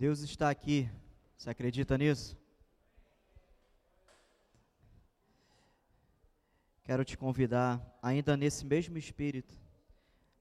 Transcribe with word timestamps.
Deus 0.00 0.20
está 0.20 0.48
aqui. 0.48 0.88
Você 1.36 1.50
acredita 1.50 1.98
nisso? 1.98 2.34
Quero 6.82 7.04
te 7.04 7.18
convidar, 7.18 7.98
ainda 8.00 8.34
nesse 8.34 8.64
mesmo 8.64 8.96
espírito, 8.96 9.52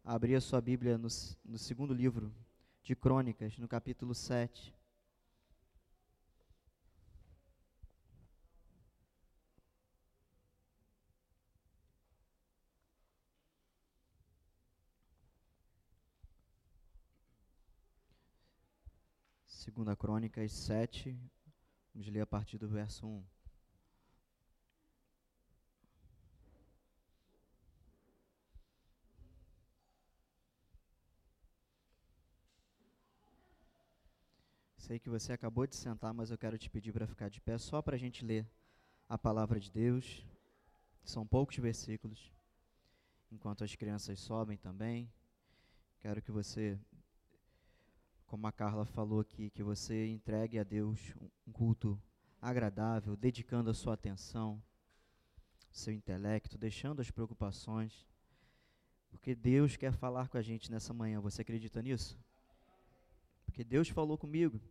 a 0.02 0.14
abrir 0.14 0.36
a 0.36 0.40
sua 0.40 0.62
Bíblia 0.62 0.98
no, 0.98 1.10
no 1.44 1.58
segundo 1.58 1.94
livro 1.94 2.34
de 2.82 2.96
Crônicas, 2.96 3.58
no 3.58 3.68
capítulo 3.68 4.16
7. 4.16 4.74
Segunda 19.70 19.96
Crônicas 19.96 20.52
7, 20.52 21.16
vamos 21.94 22.08
ler 22.08 22.22
a 22.22 22.26
partir 22.26 22.58
do 22.58 22.68
verso 22.68 23.06
1. 23.06 23.24
Sei 34.76 34.98
que 34.98 35.08
você 35.08 35.34
acabou 35.34 35.68
de 35.68 35.76
sentar, 35.76 36.16
mas 36.16 36.32
eu 36.32 36.38
quero 36.40 36.58
te 36.58 36.68
pedir 36.68 36.92
para 36.92 37.06
ficar 37.06 37.30
de 37.30 37.40
pé 37.40 37.60
só 37.60 37.80
para 37.80 37.96
a 37.96 38.00
gente 38.00 38.26
ler 38.26 38.50
a 39.08 39.20
palavra 39.20 39.60
de 39.60 39.70
Deus. 39.70 40.26
São 41.04 41.28
poucos 41.28 41.58
versículos. 41.58 42.34
Enquanto 43.32 43.64
as 43.64 43.76
crianças 43.76 44.20
sobem 44.20 44.58
também, 44.58 45.14
quero 46.00 46.24
que 46.24 46.32
você 46.32 46.76
como 48.30 48.46
a 48.46 48.52
Carla 48.52 48.86
falou 48.86 49.22
aqui, 49.22 49.50
que 49.50 49.64
você 49.64 50.08
entregue 50.08 50.60
a 50.60 50.64
Deus 50.64 51.16
um 51.48 51.52
culto 51.52 52.00
agradável, 52.40 53.18
dedicando 53.18 53.72
a 53.72 53.74
sua 53.74 53.96
atenção, 53.96 54.62
seu 55.72 55.92
intelecto, 55.92 56.56
deixando 56.56 57.02
as 57.02 57.10
preocupações, 57.10 58.06
porque 59.10 59.34
Deus 59.34 59.76
quer 59.76 59.92
falar 59.94 60.30
com 60.30 60.38
a 60.38 60.44
gente 60.44 60.70
nessa 60.70 60.94
manhã. 60.94 61.20
Você 61.20 61.42
acredita 61.42 61.82
nisso? 61.82 62.16
Porque 63.46 63.64
Deus 63.64 63.90
falou 63.90 64.16
comigo 64.16 64.62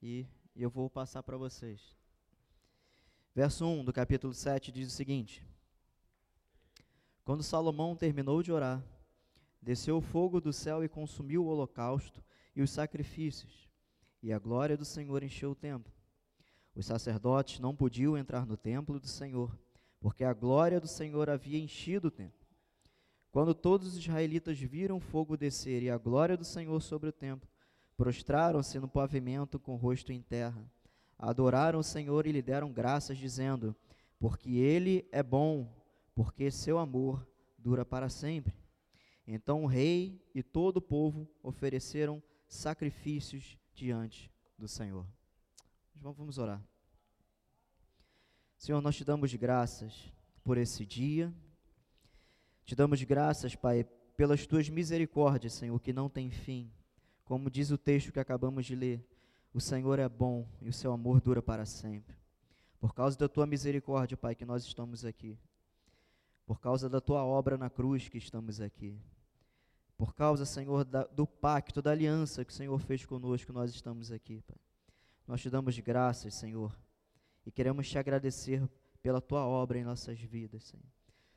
e 0.00 0.24
eu 0.54 0.70
vou 0.70 0.88
passar 0.88 1.24
para 1.24 1.36
vocês. 1.36 1.96
Verso 3.34 3.66
1 3.66 3.84
do 3.84 3.92
capítulo 3.92 4.32
7 4.32 4.70
diz 4.70 4.86
o 4.86 4.94
seguinte: 4.94 5.44
Quando 7.24 7.42
Salomão 7.42 7.96
terminou 7.96 8.40
de 8.40 8.52
orar, 8.52 8.80
desceu 9.60 9.96
o 9.96 10.00
fogo 10.00 10.40
do 10.40 10.52
céu 10.52 10.84
e 10.84 10.88
consumiu 10.88 11.44
o 11.44 11.48
holocausto 11.48 12.22
e 12.54 12.62
os 12.62 12.70
sacrifícios, 12.70 13.68
e 14.22 14.32
a 14.32 14.38
glória 14.38 14.76
do 14.76 14.84
Senhor 14.84 15.22
encheu 15.22 15.52
o 15.52 15.54
templo. 15.54 15.92
Os 16.74 16.86
sacerdotes 16.86 17.60
não 17.60 17.74
podiam 17.74 18.16
entrar 18.16 18.46
no 18.46 18.56
templo 18.56 18.98
do 18.98 19.06
Senhor, 19.06 19.58
porque 20.00 20.24
a 20.24 20.32
glória 20.32 20.80
do 20.80 20.88
Senhor 20.88 21.28
havia 21.28 21.58
enchido 21.58 22.08
o 22.08 22.10
templo. 22.10 22.46
Quando 23.30 23.54
todos 23.54 23.88
os 23.88 23.98
israelitas 23.98 24.58
viram 24.58 24.96
o 24.96 25.00
fogo 25.00 25.36
descer 25.36 25.82
e 25.82 25.90
a 25.90 25.96
glória 25.96 26.36
do 26.36 26.44
Senhor 26.44 26.80
sobre 26.80 27.08
o 27.08 27.12
templo, 27.12 27.48
prostraram-se 27.96 28.78
no 28.78 28.88
pavimento 28.88 29.58
com 29.58 29.72
o 29.72 29.76
rosto 29.76 30.12
em 30.12 30.20
terra. 30.20 30.70
Adoraram 31.18 31.78
o 31.78 31.84
Senhor 31.84 32.26
e 32.26 32.32
lhe 32.32 32.42
deram 32.42 32.72
graças, 32.72 33.16
dizendo: 33.16 33.74
Porque 34.18 34.50
ele 34.50 35.08
é 35.12 35.22
bom, 35.22 35.72
porque 36.14 36.50
seu 36.50 36.78
amor 36.78 37.26
dura 37.56 37.84
para 37.84 38.08
sempre. 38.08 38.54
Então 39.26 39.62
o 39.62 39.66
rei 39.66 40.20
e 40.34 40.42
todo 40.42 40.78
o 40.78 40.82
povo 40.82 41.28
ofereceram 41.42 42.22
sacrifícios 42.52 43.58
diante 43.74 44.30
do 44.58 44.68
Senhor. 44.68 45.06
Vamos 45.94 46.36
orar. 46.38 46.62
Senhor, 48.58 48.80
nós 48.80 48.94
te 48.94 49.04
damos 49.04 49.32
graças 49.34 50.12
por 50.44 50.58
esse 50.58 50.84
dia. 50.84 51.32
Te 52.64 52.76
damos 52.76 53.02
graças, 53.02 53.56
Pai, 53.56 53.84
pelas 54.16 54.46
tuas 54.46 54.68
misericórdias, 54.68 55.54
Senhor, 55.54 55.80
que 55.80 55.92
não 55.92 56.08
tem 56.08 56.30
fim. 56.30 56.70
Como 57.24 57.50
diz 57.50 57.70
o 57.70 57.78
texto 57.78 58.12
que 58.12 58.20
acabamos 58.20 58.66
de 58.66 58.76
ler, 58.76 59.04
o 59.54 59.60
Senhor 59.60 59.98
é 59.98 60.08
bom 60.08 60.46
e 60.60 60.68
o 60.68 60.72
seu 60.72 60.92
amor 60.92 61.20
dura 61.20 61.42
para 61.42 61.64
sempre. 61.64 62.14
Por 62.78 62.94
causa 62.94 63.18
da 63.18 63.28
tua 63.28 63.46
misericórdia, 63.46 64.16
Pai, 64.16 64.34
que 64.34 64.44
nós 64.44 64.64
estamos 64.64 65.04
aqui. 65.04 65.38
Por 66.44 66.60
causa 66.60 66.88
da 66.88 67.00
tua 67.00 67.24
obra 67.24 67.56
na 67.56 67.70
cruz 67.70 68.08
que 68.08 68.18
estamos 68.18 68.60
aqui. 68.60 69.00
Por 69.96 70.14
causa, 70.14 70.44
Senhor, 70.44 70.84
da, 70.84 71.04
do 71.04 71.26
pacto, 71.26 71.80
da 71.80 71.90
aliança 71.90 72.44
que 72.44 72.52
o 72.52 72.56
Senhor 72.56 72.78
fez 72.80 73.04
conosco, 73.04 73.52
nós 73.52 73.70
estamos 73.70 74.10
aqui, 74.10 74.42
Pai. 74.42 74.58
Nós 75.26 75.40
te 75.40 75.48
damos 75.48 75.78
graças, 75.78 76.34
Senhor, 76.34 76.76
e 77.46 77.50
queremos 77.52 77.88
te 77.88 77.98
agradecer 77.98 78.68
pela 79.00 79.20
tua 79.20 79.46
obra 79.46 79.78
em 79.78 79.84
nossas 79.84 80.18
vidas, 80.18 80.64
Senhor. 80.64 80.86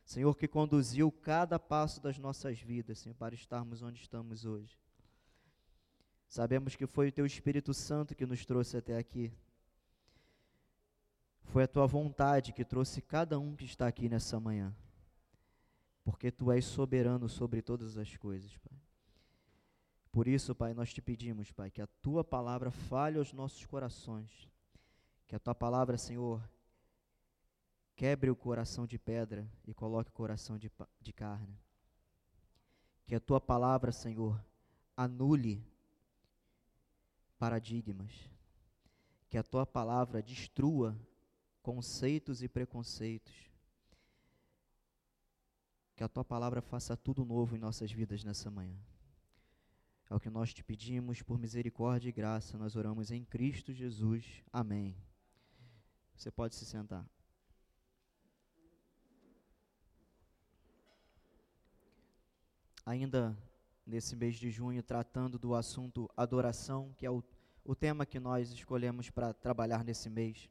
Senhor, 0.03 0.35
que 0.35 0.47
conduziu 0.47 1.11
cada 1.11 1.57
passo 1.59 2.01
das 2.01 2.17
nossas 2.17 2.59
vidas, 2.59 2.99
Senhor, 2.99 3.15
para 3.15 3.33
estarmos 3.33 3.81
onde 3.81 4.01
estamos 4.01 4.45
hoje. 4.45 4.77
Sabemos 6.27 6.75
que 6.75 6.85
foi 6.85 7.09
o 7.09 7.11
teu 7.11 7.25
Espírito 7.25 7.73
Santo 7.73 8.15
que 8.15 8.25
nos 8.25 8.45
trouxe 8.45 8.77
até 8.77 8.97
aqui. 8.97 9.31
Foi 11.43 11.63
a 11.63 11.67
tua 11.67 11.85
vontade 11.87 12.53
que 12.53 12.65
trouxe 12.65 13.01
cada 13.01 13.39
um 13.39 13.55
que 13.55 13.65
está 13.65 13.87
aqui 13.87 14.09
nessa 14.09 14.39
manhã 14.39 14.75
porque 16.05 16.31
tu 16.31 16.51
és 16.51 16.63
soberano 16.63 17.27
sobre 17.27 17.63
todas 17.63 17.97
as 17.97 18.15
coisas, 18.15 18.55
Pai. 18.59 18.79
Por 20.11 20.27
isso, 20.27 20.53
Pai, 20.53 20.71
nós 20.71 20.93
te 20.93 21.01
pedimos, 21.01 21.51
Pai, 21.51 21.71
que 21.71 21.81
a 21.81 21.87
tua 21.87 22.23
palavra 22.23 22.69
fale 22.69 23.17
aos 23.17 23.33
nossos 23.33 23.65
corações, 23.65 24.47
que 25.27 25.35
a 25.35 25.39
tua 25.39 25.55
palavra, 25.55 25.97
Senhor, 25.97 26.47
quebre 27.95 28.29
o 28.29 28.35
coração 28.35 28.85
de 28.85 28.99
pedra 28.99 29.49
e 29.65 29.73
coloque 29.73 30.11
o 30.11 30.13
coração 30.13 30.59
de, 30.59 30.71
de 31.01 31.11
carne. 31.11 31.57
Que 33.07 33.15
a 33.15 33.19
tua 33.19 33.41
palavra, 33.41 33.91
Senhor, 33.91 34.39
anule 34.95 35.65
paradigmas. 37.39 38.29
Que 39.27 39.39
a 39.39 39.43
tua 39.43 39.65
palavra 39.65 40.21
destrua 40.21 40.95
conceitos 41.63 42.43
e 42.43 42.47
preconceitos 42.47 43.54
que 45.95 46.03
a 46.03 46.09
tua 46.09 46.25
palavra 46.25 46.61
faça 46.61 46.97
tudo 46.97 47.23
novo 47.23 47.55
em 47.55 47.59
nossas 47.59 47.91
vidas 47.91 48.23
nessa 48.23 48.51
manhã. 48.51 48.77
É 50.09 50.13
o 50.13 50.19
que 50.19 50.29
nós 50.29 50.53
te 50.53 50.63
pedimos 50.63 51.21
por 51.21 51.39
misericórdia 51.39 52.09
e 52.09 52.11
graça. 52.11 52.57
Nós 52.57 52.75
oramos 52.75 53.11
em 53.11 53.23
Cristo 53.23 53.73
Jesus. 53.73 54.43
Amém. 54.51 54.95
Você 56.15 56.29
pode 56.29 56.53
se 56.55 56.65
sentar. 56.65 57.07
Ainda 62.85 63.35
nesse 63.85 64.15
mês 64.15 64.35
de 64.35 64.51
junho, 64.51 64.83
tratando 64.83 65.39
do 65.39 65.55
assunto 65.55 66.09
adoração, 66.15 66.93
que 66.97 67.05
é 67.05 67.09
o, 67.09 67.23
o 67.63 67.73
tema 67.73 68.05
que 68.05 68.19
nós 68.19 68.51
escolhemos 68.51 69.09
para 69.09 69.33
trabalhar 69.33 69.83
nesse 69.83 70.09
mês. 70.09 70.49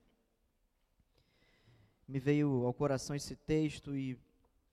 Me 2.09 2.19
veio 2.19 2.65
ao 2.65 2.75
coração 2.75 3.15
esse 3.15 3.37
texto 3.37 3.97
e 3.97 4.19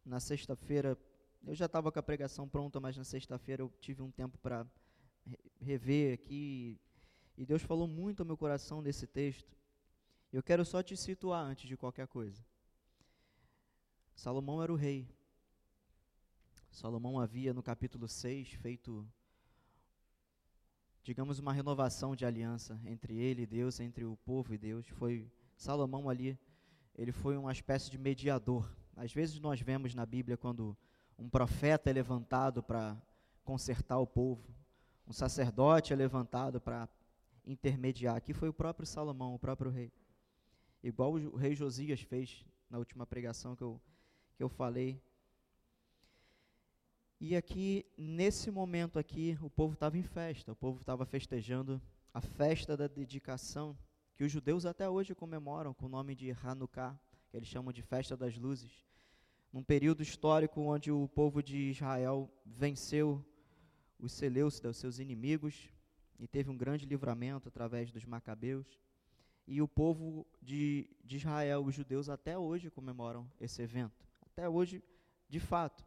na 0.05 0.19
sexta-feira, 0.19 0.97
eu 1.45 1.55
já 1.55 1.65
estava 1.65 1.91
com 1.91 1.99
a 1.99 2.03
pregação 2.03 2.47
pronta, 2.47 2.79
mas 2.79 2.97
na 2.97 3.03
sexta-feira 3.03 3.63
eu 3.63 3.71
tive 3.79 4.01
um 4.01 4.11
tempo 4.11 4.37
para 4.37 4.65
rever 5.59 6.13
aqui. 6.13 6.79
E 7.37 7.45
Deus 7.45 7.61
falou 7.61 7.87
muito 7.87 8.21
ao 8.21 8.25
meu 8.25 8.37
coração 8.37 8.81
nesse 8.81 9.07
texto. 9.07 9.55
Eu 10.31 10.43
quero 10.43 10.63
só 10.63 10.81
te 10.81 10.95
situar 10.95 11.43
antes 11.43 11.67
de 11.67 11.77
qualquer 11.77 12.07
coisa. 12.07 12.43
Salomão 14.15 14.61
era 14.61 14.71
o 14.71 14.75
rei. 14.75 15.09
Salomão 16.69 17.19
havia, 17.19 17.53
no 17.53 17.61
capítulo 17.61 18.07
6, 18.07 18.53
feito, 18.53 19.05
digamos, 21.03 21.39
uma 21.39 21.51
renovação 21.51 22.15
de 22.15 22.25
aliança 22.25 22.79
entre 22.85 23.17
ele 23.17 23.41
e 23.41 23.47
Deus, 23.47 23.79
entre 23.79 24.05
o 24.05 24.15
povo 24.17 24.53
e 24.53 24.57
Deus. 24.57 24.87
Foi 24.87 25.29
Salomão 25.57 26.09
ali, 26.09 26.39
ele 26.95 27.11
foi 27.11 27.35
uma 27.35 27.51
espécie 27.51 27.89
de 27.89 27.97
mediador 27.97 28.69
às 29.01 29.11
vezes 29.11 29.39
nós 29.39 29.59
vemos 29.59 29.95
na 29.95 30.05
Bíblia 30.05 30.37
quando 30.37 30.77
um 31.17 31.27
profeta 31.27 31.89
é 31.89 31.93
levantado 31.93 32.61
para 32.61 32.95
consertar 33.43 33.97
o 33.97 34.05
povo, 34.05 34.53
um 35.07 35.11
sacerdote 35.11 35.91
é 35.91 35.95
levantado 35.95 36.61
para 36.61 36.87
intermediar. 37.43 38.15
Aqui 38.15 38.31
foi 38.31 38.47
o 38.47 38.53
próprio 38.53 38.85
Salomão, 38.85 39.33
o 39.33 39.39
próprio 39.39 39.71
rei. 39.71 39.91
Igual 40.83 41.13
o 41.13 41.35
rei 41.35 41.55
Josias 41.55 41.99
fez 42.01 42.45
na 42.69 42.77
última 42.77 43.03
pregação 43.07 43.55
que 43.55 43.63
eu, 43.63 43.81
que 44.37 44.43
eu 44.43 44.49
falei. 44.49 45.01
E 47.19 47.35
aqui, 47.35 47.83
nesse 47.97 48.51
momento 48.51 48.99
aqui, 48.99 49.35
o 49.41 49.49
povo 49.49 49.73
estava 49.73 49.97
em 49.97 50.03
festa, 50.03 50.51
o 50.51 50.55
povo 50.55 50.79
estava 50.79 51.07
festejando 51.07 51.81
a 52.13 52.21
festa 52.21 52.77
da 52.77 52.85
dedicação, 52.85 53.75
que 54.15 54.23
os 54.23 54.31
judeus 54.31 54.63
até 54.63 54.87
hoje 54.87 55.15
comemoram 55.15 55.73
com 55.73 55.87
o 55.87 55.89
nome 55.89 56.13
de 56.13 56.29
Hanukkah 56.43 56.99
que 57.31 57.37
eles 57.37 57.47
chamam 57.47 57.71
de 57.71 57.81
Festa 57.81 58.17
das 58.17 58.37
Luzes, 58.37 58.85
num 59.51 59.63
período 59.63 60.01
histórico 60.01 60.61
onde 60.61 60.91
o 60.91 61.07
povo 61.09 61.43
de 61.43 61.71
Israel 61.71 62.29
venceu 62.45 63.23
os 63.99 64.13
Seleucidas, 64.13 64.77
seus 64.77 64.99
inimigos, 64.99 65.69
e 66.17 66.27
teve 66.27 66.49
um 66.49 66.57
grande 66.57 66.85
livramento 66.85 67.47
através 67.47 67.91
dos 67.91 68.05
macabeus. 68.05 68.79
E 69.47 69.61
o 69.61 69.67
povo 69.67 70.25
de, 70.41 70.89
de 71.03 71.17
Israel, 71.17 71.65
os 71.65 71.75
judeus, 71.75 72.09
até 72.09 72.37
hoje 72.37 72.69
comemoram 72.69 73.29
esse 73.39 73.61
evento. 73.61 74.05
Até 74.25 74.47
hoje, 74.47 74.83
de 75.27 75.39
fato. 75.39 75.83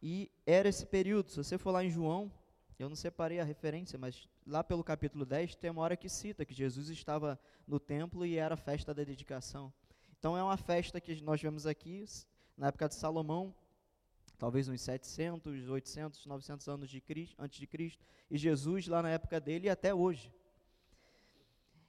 E 0.00 0.30
era 0.46 0.68
esse 0.68 0.84
período, 0.86 1.30
se 1.30 1.36
você 1.36 1.56
for 1.56 1.70
lá 1.70 1.84
em 1.84 1.90
João, 1.90 2.30
eu 2.78 2.88
não 2.88 2.96
separei 2.96 3.40
a 3.40 3.44
referência, 3.44 3.98
mas 3.98 4.28
lá 4.46 4.62
pelo 4.62 4.84
capítulo 4.84 5.24
10 5.24 5.54
tem 5.56 5.70
uma 5.70 5.82
hora 5.82 5.96
que 5.96 6.08
cita 6.08 6.44
que 6.44 6.54
Jesus 6.54 6.88
estava 6.88 7.38
no 7.66 7.78
templo 7.78 8.26
e 8.26 8.36
era 8.36 8.54
a 8.54 8.58
festa 8.58 8.92
da 8.92 9.04
dedicação. 9.04 9.72
Então 10.22 10.36
é 10.36 10.42
uma 10.44 10.56
festa 10.56 11.00
que 11.00 11.20
nós 11.20 11.42
vemos 11.42 11.66
aqui, 11.66 12.04
na 12.56 12.68
época 12.68 12.88
de 12.88 12.94
Salomão, 12.94 13.52
talvez 14.38 14.68
uns 14.68 14.80
700, 14.80 15.68
800, 15.68 16.26
900 16.26 16.68
anos 16.68 16.88
de 16.88 17.00
Cristo, 17.00 17.34
antes 17.40 17.58
de 17.58 17.66
Cristo, 17.66 18.06
e 18.30 18.38
Jesus 18.38 18.86
lá 18.86 19.02
na 19.02 19.10
época 19.10 19.40
dele 19.40 19.66
e 19.66 19.68
até 19.68 19.92
hoje. 19.92 20.32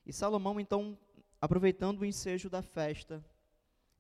E 0.04 0.12
Salomão, 0.12 0.60
então, 0.60 0.98
aproveitando 1.40 2.00
o 2.00 2.06
ensejo 2.06 2.50
da 2.50 2.64
festa, 2.64 3.24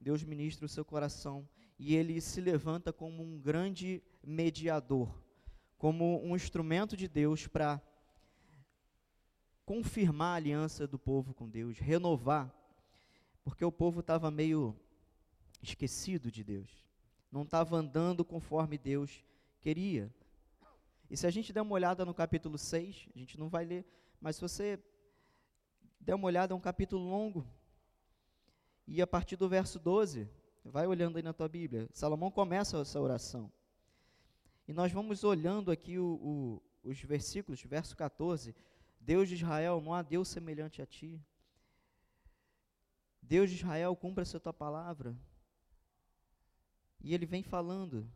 Deus 0.01 0.23
ministra 0.23 0.65
o 0.65 0.69
seu 0.69 0.83
coração 0.83 1.47
e 1.77 1.95
ele 1.95 2.19
se 2.19 2.41
levanta 2.41 2.91
como 2.91 3.21
um 3.21 3.39
grande 3.39 4.01
mediador, 4.23 5.15
como 5.77 6.19
um 6.25 6.35
instrumento 6.35 6.97
de 6.97 7.07
Deus 7.07 7.45
para 7.45 7.79
confirmar 9.63 10.33
a 10.33 10.37
aliança 10.37 10.87
do 10.87 10.97
povo 10.97 11.35
com 11.35 11.47
Deus, 11.47 11.77
renovar, 11.77 12.51
porque 13.43 13.63
o 13.63 13.71
povo 13.71 13.99
estava 13.99 14.31
meio 14.31 14.75
esquecido 15.61 16.31
de 16.31 16.43
Deus 16.43 16.83
não 17.33 17.41
estava 17.41 17.75
andando 17.75 18.23
conforme 18.23 18.77
Deus 18.77 19.23
queria. 19.59 20.13
E 21.09 21.17
se 21.17 21.25
a 21.25 21.31
gente 21.31 21.51
der 21.51 21.61
uma 21.61 21.73
olhada 21.73 22.05
no 22.05 22.13
capítulo 22.13 22.59
6, 22.59 23.09
a 23.15 23.17
gente 23.17 23.39
não 23.39 23.49
vai 23.49 23.65
ler, 23.65 23.83
mas 24.21 24.35
se 24.35 24.41
você 24.43 24.79
der 25.99 26.13
uma 26.13 26.27
olhada, 26.27 26.53
é 26.53 26.55
um 26.55 26.61
capítulo 26.61 27.03
longo. 27.03 27.43
E 28.85 29.01
a 29.01 29.07
partir 29.07 29.35
do 29.35 29.49
verso 29.49 29.79
12, 29.79 30.29
vai 30.63 30.85
olhando 30.85 31.17
aí 31.17 31.23
na 31.23 31.33
tua 31.33 31.47
Bíblia, 31.49 31.89
Salomão 31.91 32.29
começa 32.29 32.77
essa 32.79 33.01
oração. 33.01 33.51
E 34.67 34.73
nós 34.73 34.91
vamos 34.91 35.23
olhando 35.23 35.71
aqui 35.71 35.97
o, 35.97 36.61
o, 36.83 36.89
os 36.89 37.01
versículos, 37.01 37.63
verso 37.63 37.97
14. 37.97 38.55
Deus 38.99 39.27
de 39.27 39.35
Israel, 39.35 39.81
não 39.81 39.93
há 39.93 40.03
Deus 40.03 40.27
semelhante 40.27 40.83
a 40.83 40.85
ti. 40.85 41.19
Deus 43.23 43.49
de 43.49 43.55
Israel, 43.55 43.95
cumpra 43.95 44.21
essa 44.21 44.39
tua 44.39 44.53
palavra. 44.53 45.17
E 46.99 47.13
ele 47.13 47.25
vem 47.25 47.41
falando 47.41 48.09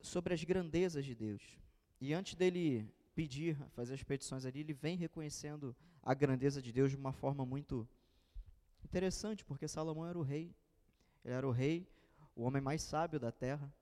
sobre 0.00 0.32
as 0.32 0.42
grandezas 0.42 1.04
de 1.04 1.14
Deus. 1.14 1.42
E 2.00 2.12
antes 2.14 2.34
dele 2.34 2.88
pedir, 3.14 3.56
fazer 3.70 3.94
as 3.94 4.02
petições 4.02 4.44
ali, 4.44 4.60
ele 4.60 4.72
vem 4.72 4.96
reconhecendo 4.96 5.76
a 6.02 6.14
grandeza 6.14 6.62
de 6.62 6.72
Deus 6.72 6.90
de 6.90 6.96
uma 6.96 7.12
forma 7.12 7.44
muito 7.44 7.88
interessante, 8.84 9.44
porque 9.44 9.68
Salomão 9.68 10.06
era 10.06 10.18
o 10.18 10.22
rei. 10.22 10.54
Ele 11.24 11.34
era 11.34 11.46
o 11.46 11.52
rei, 11.52 11.88
o 12.34 12.42
homem 12.42 12.62
mais 12.62 12.82
sábio 12.82 13.20
da 13.20 13.30
terra. 13.30 13.72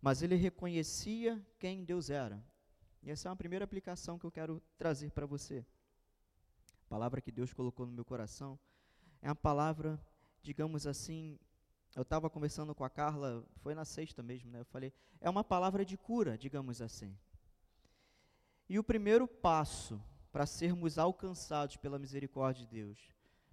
Mas 0.00 0.22
ele 0.22 0.34
reconhecia 0.34 1.44
quem 1.58 1.84
Deus 1.84 2.10
era. 2.10 2.44
E 3.02 3.10
essa 3.10 3.28
é 3.28 3.30
uma 3.30 3.36
primeira 3.36 3.64
aplicação 3.64 4.18
que 4.18 4.24
eu 4.24 4.32
quero 4.32 4.62
trazer 4.76 5.10
para 5.10 5.26
você. 5.26 5.64
A 6.86 6.88
palavra 6.88 7.20
que 7.20 7.32
Deus 7.32 7.52
colocou 7.52 7.86
no 7.86 7.92
meu 7.92 8.04
coração 8.04 8.58
é 9.24 9.28
uma 9.28 9.34
palavra, 9.34 9.98
digamos 10.42 10.86
assim, 10.86 11.38
eu 11.96 12.02
estava 12.02 12.28
conversando 12.28 12.74
com 12.74 12.84
a 12.84 12.90
Carla, 12.90 13.42
foi 13.56 13.74
na 13.74 13.86
sexta 13.86 14.22
mesmo, 14.22 14.50
né? 14.50 14.60
Eu 14.60 14.66
falei, 14.66 14.92
é 15.18 15.30
uma 15.30 15.42
palavra 15.42 15.82
de 15.82 15.96
cura, 15.96 16.36
digamos 16.36 16.82
assim. 16.82 17.16
E 18.68 18.78
o 18.78 18.84
primeiro 18.84 19.26
passo 19.26 19.98
para 20.30 20.44
sermos 20.44 20.98
alcançados 20.98 21.78
pela 21.78 21.98
misericórdia 21.98 22.66
de 22.66 22.70
Deus, 22.70 22.98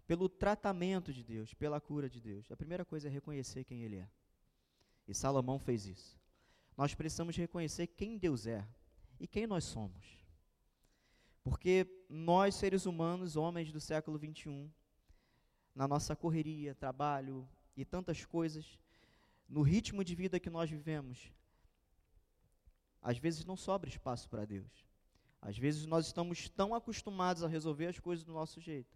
pelo 0.05 0.27
tratamento 0.27 1.13
de 1.13 1.23
Deus, 1.23 1.53
pela 1.53 1.79
cura 1.79 2.09
de 2.09 2.19
Deus, 2.19 2.51
a 2.51 2.57
primeira 2.57 2.83
coisa 2.83 3.07
é 3.07 3.11
reconhecer 3.11 3.63
quem 3.63 3.83
Ele 3.83 3.95
é. 3.95 4.09
E 5.07 5.13
Salomão 5.13 5.57
fez 5.57 5.85
isso. 5.85 6.19
Nós 6.75 6.93
precisamos 6.93 7.37
reconhecer 7.37 7.87
quem 7.87 8.17
Deus 8.17 8.45
é 8.45 8.67
e 9.17 9.25
quem 9.25 9.47
nós 9.47 9.63
somos. 9.63 10.19
Porque 11.41 11.87
nós, 12.09 12.55
seres 12.55 12.85
humanos, 12.85 13.37
homens 13.37 13.71
do 13.71 13.79
século 13.79 14.17
21, 14.17 14.69
na 15.75 15.87
nossa 15.87 16.15
correria, 16.15 16.75
trabalho, 16.75 17.47
e 17.75 17.85
tantas 17.85 18.25
coisas, 18.25 18.79
no 19.47 19.61
ritmo 19.61 20.03
de 20.03 20.15
vida 20.15 20.39
que 20.39 20.49
nós 20.49 20.69
vivemos, 20.69 21.31
às 23.01 23.17
vezes 23.17 23.45
não 23.45 23.55
sobra 23.55 23.89
espaço 23.89 24.29
para 24.29 24.45
Deus. 24.45 24.85
Às 25.41 25.57
vezes 25.57 25.85
nós 25.85 26.05
estamos 26.05 26.49
tão 26.49 26.75
acostumados 26.75 27.43
a 27.43 27.47
resolver 27.47 27.87
as 27.87 27.99
coisas 27.99 28.23
do 28.23 28.33
nosso 28.33 28.61
jeito, 28.61 28.95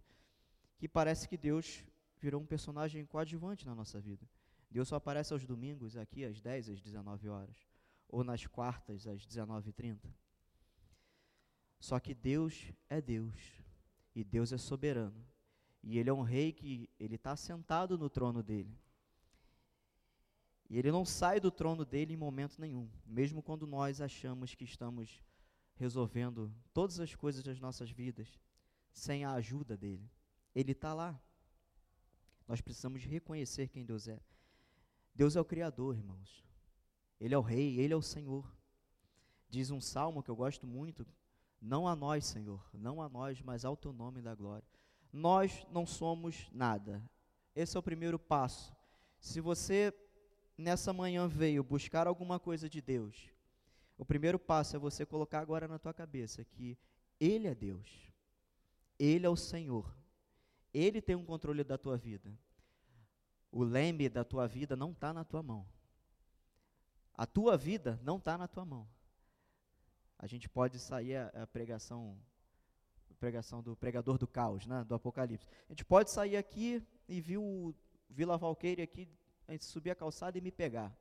que 0.78 0.88
parece 0.88 1.28
que 1.28 1.36
Deus 1.36 1.84
virou 2.20 2.40
um 2.40 2.46
personagem 2.46 3.04
coadjuvante 3.04 3.66
na 3.66 3.74
nossa 3.74 4.00
vida. 4.00 4.28
Deus 4.70 4.88
só 4.88 4.96
aparece 4.96 5.32
aos 5.32 5.44
domingos, 5.44 5.96
aqui 5.96 6.24
às 6.24 6.40
10, 6.40 6.70
às 6.70 6.80
19 6.80 7.28
horas, 7.28 7.56
ou 8.08 8.22
nas 8.22 8.46
quartas, 8.46 9.06
às 9.06 9.26
19h30. 9.26 9.98
Só 11.80 11.98
que 11.98 12.14
Deus 12.14 12.72
é 12.88 13.00
Deus, 13.00 13.34
e 14.14 14.24
Deus 14.24 14.52
é 14.52 14.58
soberano. 14.58 15.26
E 15.82 15.98
ele 15.98 16.10
é 16.10 16.12
um 16.12 16.22
rei 16.22 16.52
que 16.52 16.88
ele 16.98 17.14
está 17.14 17.36
sentado 17.36 17.96
no 17.96 18.10
trono 18.10 18.42
dele. 18.42 18.76
E 20.68 20.78
ele 20.78 20.90
não 20.90 21.04
sai 21.04 21.38
do 21.38 21.50
trono 21.50 21.84
dele 21.84 22.14
em 22.14 22.16
momento 22.16 22.60
nenhum, 22.60 22.90
mesmo 23.06 23.42
quando 23.42 23.66
nós 23.66 24.00
achamos 24.00 24.54
que 24.54 24.64
estamos 24.64 25.22
resolvendo 25.76 26.52
todas 26.72 26.98
as 26.98 27.14
coisas 27.14 27.44
das 27.44 27.60
nossas 27.60 27.90
vidas 27.90 28.28
sem 28.92 29.24
a 29.24 29.32
ajuda 29.32 29.76
dele. 29.76 30.10
Ele 30.54 30.72
está 30.72 30.92
lá. 30.92 31.20
Nós 32.48 32.60
precisamos 32.60 33.04
reconhecer 33.04 33.68
quem 33.68 33.84
Deus 33.84 34.08
é. 34.08 34.20
Deus 35.14 35.36
é 35.36 35.40
o 35.40 35.44
Criador, 35.44 35.96
irmãos. 35.96 36.44
Ele 37.20 37.34
é 37.34 37.38
o 37.38 37.42
Rei, 37.42 37.78
Ele 37.78 37.92
é 37.92 37.96
o 37.96 38.02
Senhor. 38.02 38.50
Diz 39.48 39.70
um 39.70 39.80
salmo 39.80 40.22
que 40.22 40.30
eu 40.30 40.36
gosto 40.36 40.66
muito: 40.66 41.06
Não 41.60 41.86
a 41.86 41.94
nós, 41.94 42.26
Senhor, 42.26 42.68
não 42.72 43.00
a 43.00 43.08
nós, 43.08 43.40
mas 43.40 43.64
ao 43.64 43.76
teu 43.76 43.92
nome 43.92 44.20
da 44.20 44.34
glória 44.34 44.75
nós 45.16 45.66
não 45.70 45.86
somos 45.86 46.46
nada. 46.52 47.02
Esse 47.54 47.76
é 47.76 47.80
o 47.80 47.82
primeiro 47.82 48.18
passo. 48.18 48.76
Se 49.18 49.40
você 49.40 49.92
nessa 50.58 50.92
manhã 50.92 51.26
veio 51.26 51.64
buscar 51.64 52.06
alguma 52.06 52.38
coisa 52.38 52.68
de 52.68 52.82
Deus, 52.82 53.30
o 53.96 54.04
primeiro 54.04 54.38
passo 54.38 54.76
é 54.76 54.78
você 54.78 55.06
colocar 55.06 55.40
agora 55.40 55.66
na 55.66 55.78
tua 55.78 55.94
cabeça 55.94 56.44
que 56.44 56.78
Ele 57.18 57.48
é 57.48 57.54
Deus, 57.54 58.12
Ele 58.98 59.24
é 59.24 59.28
o 59.28 59.36
Senhor, 59.36 59.96
Ele 60.72 61.00
tem 61.00 61.16
um 61.16 61.24
controle 61.24 61.64
da 61.64 61.78
tua 61.78 61.96
vida. 61.96 62.30
O 63.50 63.64
leme 63.64 64.10
da 64.10 64.22
tua 64.22 64.46
vida 64.46 64.76
não 64.76 64.90
está 64.90 65.14
na 65.14 65.24
tua 65.24 65.42
mão. 65.42 65.66
A 67.14 67.24
tua 67.24 67.56
vida 67.56 67.98
não 68.02 68.18
está 68.18 68.36
na 68.36 68.46
tua 68.46 68.66
mão. 68.66 68.86
A 70.18 70.26
gente 70.26 70.46
pode 70.46 70.78
sair 70.78 71.16
a, 71.16 71.28
a 71.42 71.46
pregação 71.46 72.18
pregação 73.18 73.62
do 73.62 73.76
pregador 73.76 74.18
do 74.18 74.26
caos, 74.26 74.66
né, 74.66 74.84
do 74.84 74.94
Apocalipse. 74.94 75.46
A 75.68 75.72
gente 75.72 75.84
pode 75.84 76.10
sair 76.10 76.36
aqui 76.36 76.82
e 77.08 77.20
vir 77.20 77.38
o 77.38 77.74
Vila 78.08 78.36
Valqueire 78.36 78.82
aqui, 78.82 79.08
a 79.48 79.52
gente 79.52 79.64
subir 79.64 79.90
a 79.90 79.94
calçada 79.94 80.38
e 80.38 80.40
me 80.40 80.50
pegar. 80.50 80.96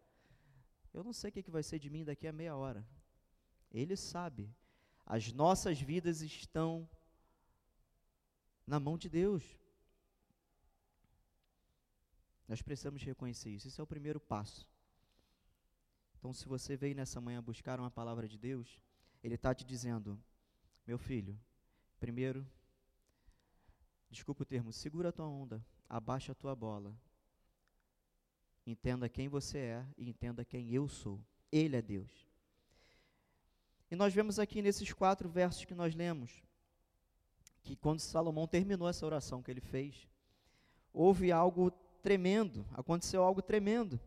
Eu 0.93 1.03
não 1.03 1.13
sei 1.13 1.29
o 1.29 1.33
que, 1.33 1.43
que 1.43 1.51
vai 1.51 1.61
ser 1.61 1.79
de 1.79 1.89
mim 1.89 2.05
daqui 2.05 2.27
a 2.27 2.31
meia 2.31 2.55
hora. 2.55 2.87
Ele 3.71 3.95
sabe. 3.95 4.49
As 5.05 5.31
nossas 5.33 5.79
vidas 5.81 6.21
estão 6.21 6.89
na 8.65 8.79
mão 8.79 8.97
de 8.97 9.09
Deus. 9.09 9.43
Nós 12.47 12.61
precisamos 12.61 13.03
reconhecer 13.03 13.49
isso. 13.49 13.67
Isso 13.67 13.81
é 13.81 13.83
o 13.83 13.87
primeiro 13.87 14.19
passo. 14.19 14.67
Então, 16.17 16.33
se 16.33 16.47
você 16.47 16.75
veio 16.75 16.95
nessa 16.95 17.19
manhã 17.19 17.43
buscar 17.43 17.79
uma 17.79 17.91
palavra 17.91 18.27
de 18.27 18.37
Deus, 18.37 18.81
Ele 19.23 19.35
está 19.35 19.53
te 19.53 19.65
dizendo: 19.65 20.19
meu 20.87 20.97
filho, 20.97 21.39
Primeiro, 22.05 22.45
desculpa 24.11 24.43
o 24.43 24.45
termo, 24.45 24.71
segura 24.71 25.09
a 25.09 25.11
tua 25.11 25.25
onda, 25.27 25.65
abaixa 25.89 26.33
a 26.33 26.35
tua 26.35 26.55
bola. 26.55 26.95
Entenda 28.63 29.09
quem 29.09 29.27
você 29.27 29.57
é 29.57 29.85
e 29.97 30.07
entenda 30.07 30.45
quem 30.45 30.71
eu 30.71 30.87
sou. 30.87 31.19
Ele 31.51 31.75
é 31.75 31.81
Deus. 31.81 32.29
E 33.89 33.95
nós 33.95 34.13
vemos 34.13 34.37
aqui 34.37 34.61
nesses 34.61 34.93
quatro 34.93 35.27
versos 35.27 35.65
que 35.65 35.73
nós 35.73 35.95
lemos, 35.95 36.43
que 37.63 37.75
quando 37.75 38.01
Salomão 38.01 38.45
terminou 38.45 38.87
essa 38.87 39.03
oração 39.03 39.41
que 39.41 39.49
ele 39.49 39.59
fez, 39.59 40.07
houve 40.93 41.31
algo 41.31 41.71
tremendo, 42.03 42.67
aconteceu 42.73 43.23
algo 43.23 43.41
tremendo. 43.41 43.99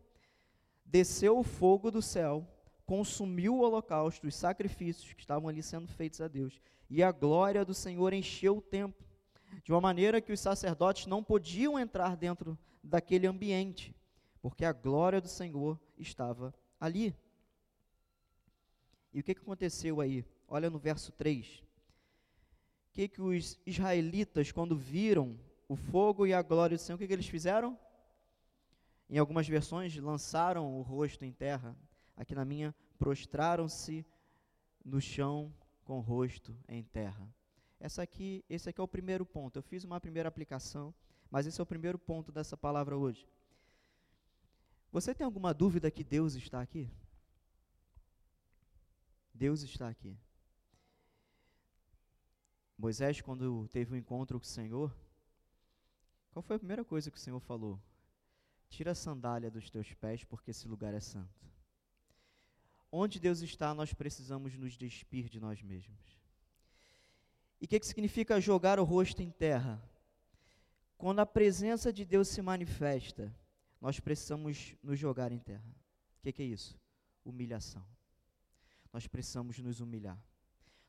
Desceu 0.85 1.37
o 1.37 1.43
fogo 1.43 1.91
do 1.91 2.01
céu, 2.01 2.47
consumiu 2.89 3.53
o 3.53 3.59
holocausto, 3.59 4.25
os 4.25 4.35
sacrifícios 4.35 5.13
que 5.13 5.21
estavam 5.21 5.47
ali 5.47 5.61
sendo 5.61 5.87
feitos 5.87 6.19
a 6.21 6.27
Deus, 6.27 6.59
e 6.89 7.03
a 7.03 7.11
glória 7.11 7.63
do 7.63 7.73
Senhor 7.73 8.13
encheu 8.13 8.57
o 8.57 8.61
templo, 8.61 9.05
de 9.63 9.71
uma 9.71 9.79
maneira 9.79 10.19
que 10.19 10.33
os 10.33 10.39
sacerdotes 10.39 11.05
não 11.05 11.23
podiam 11.23 11.77
entrar 11.77 12.17
dentro 12.17 12.57
daquele 12.83 13.27
ambiente, 13.27 13.95
porque 14.41 14.65
a 14.65 14.73
glória 14.73 15.21
do 15.21 15.27
Senhor 15.27 15.79
estava 15.99 16.51
ali. 16.79 17.15
E 19.13 19.19
o 19.19 19.23
que, 19.23 19.35
que 19.35 19.41
aconteceu 19.41 20.01
aí? 20.01 20.25
olha 20.49 20.69
no 20.69 20.79
verso 20.79 21.11
3. 21.11 21.63
O 22.89 22.91
que, 22.91 23.07
que 23.07 23.21
os 23.21 23.59
israelitas, 23.67 24.51
quando 24.51 24.75
viram 24.75 25.39
o 25.67 25.75
fogo 25.75 26.25
e 26.25 26.33
a 26.33 26.41
glória 26.41 26.75
do 26.75 26.81
Senhor, 26.81 26.95
o 26.95 26.99
que, 26.99 27.05
que 27.07 27.13
eles 27.13 27.27
fizeram? 27.27 27.77
Em 29.07 29.19
algumas 29.19 29.47
versões, 29.47 29.95
lançaram 29.95 30.75
o 30.75 30.81
rosto 30.81 31.23
em 31.23 31.31
terra. 31.31 31.77
Aqui 32.19 32.35
na 32.35 32.43
minha, 32.43 32.75
prostraram-se 32.97 34.05
no 34.83 34.99
chão 34.99 35.53
com 35.85 35.99
o 35.99 36.01
rosto 36.01 36.53
em 36.67 36.83
terra. 36.83 37.25
Essa 37.79 38.03
aqui, 38.03 38.43
esse 38.49 38.69
aqui 38.69 38.81
é 38.81 38.83
o 38.83 38.87
primeiro 38.89 39.25
ponto. 39.25 39.57
Eu 39.57 39.63
fiz 39.63 39.85
uma 39.85 40.01
primeira 40.01 40.27
aplicação, 40.27 40.93
mas 41.31 41.47
esse 41.47 41.61
é 41.61 41.63
o 41.63 41.65
primeiro 41.65 41.97
ponto 41.97 42.29
dessa 42.29 42.57
palavra 42.57 42.97
hoje. 42.97 43.25
Você 44.91 45.15
tem 45.15 45.23
alguma 45.23 45.53
dúvida 45.53 45.89
que 45.89 46.03
Deus 46.03 46.35
está 46.35 46.59
aqui? 46.59 46.91
Deus 49.33 49.61
está 49.61 49.87
aqui. 49.87 50.19
Moisés, 52.77 53.21
quando 53.21 53.65
teve 53.69 53.93
um 53.93 53.97
encontro 53.97 54.37
com 54.37 54.45
o 54.45 54.47
Senhor, 54.47 54.93
qual 56.31 56.43
foi 56.43 56.57
a 56.57 56.59
primeira 56.59 56.83
coisa 56.83 57.09
que 57.09 57.17
o 57.17 57.21
Senhor 57.21 57.39
falou? 57.39 57.79
Tira 58.67 58.91
a 58.91 58.95
sandália 58.95 59.49
dos 59.49 59.69
teus 59.69 59.93
pés, 59.93 60.25
porque 60.25 60.51
esse 60.51 60.67
lugar 60.67 60.93
é 60.93 60.99
santo. 60.99 61.49
Onde 62.91 63.19
Deus 63.19 63.41
está, 63.41 63.73
nós 63.73 63.93
precisamos 63.93 64.57
nos 64.57 64.75
despir 64.75 65.29
de 65.29 65.39
nós 65.39 65.61
mesmos. 65.61 66.19
E 67.61 67.65
o 67.65 67.67
que, 67.67 67.79
que 67.79 67.85
significa 67.85 68.39
jogar 68.39 68.79
o 68.79 68.83
rosto 68.83 69.21
em 69.21 69.29
terra? 69.29 69.81
Quando 70.97 71.19
a 71.19 71.25
presença 71.25 71.93
de 71.93 72.03
Deus 72.03 72.27
se 72.27 72.41
manifesta, 72.41 73.33
nós 73.79 73.99
precisamos 73.99 74.75
nos 74.81 74.97
jogar 74.97 75.31
em 75.31 75.39
terra. 75.39 75.75
O 76.17 76.21
que, 76.21 76.31
que 76.31 76.41
é 76.41 76.45
isso? 76.45 76.77
Humilhação. 77.23 77.85
Nós 78.91 79.07
precisamos 79.07 79.59
nos 79.59 79.79
humilhar. 79.79 80.21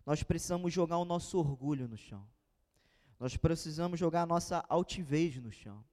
Nós 0.07 0.23
precisamos 0.23 0.73
jogar 0.73 0.99
o 0.99 1.05
nosso 1.05 1.39
orgulho 1.39 1.87
no 1.87 1.97
chão. 1.97 2.27
Nós 3.19 3.37
precisamos 3.37 4.01
jogar 4.01 4.23
a 4.23 4.27
nossa 4.27 4.65
altivez 4.69 5.37
no 5.37 5.53
chão. 5.53 5.85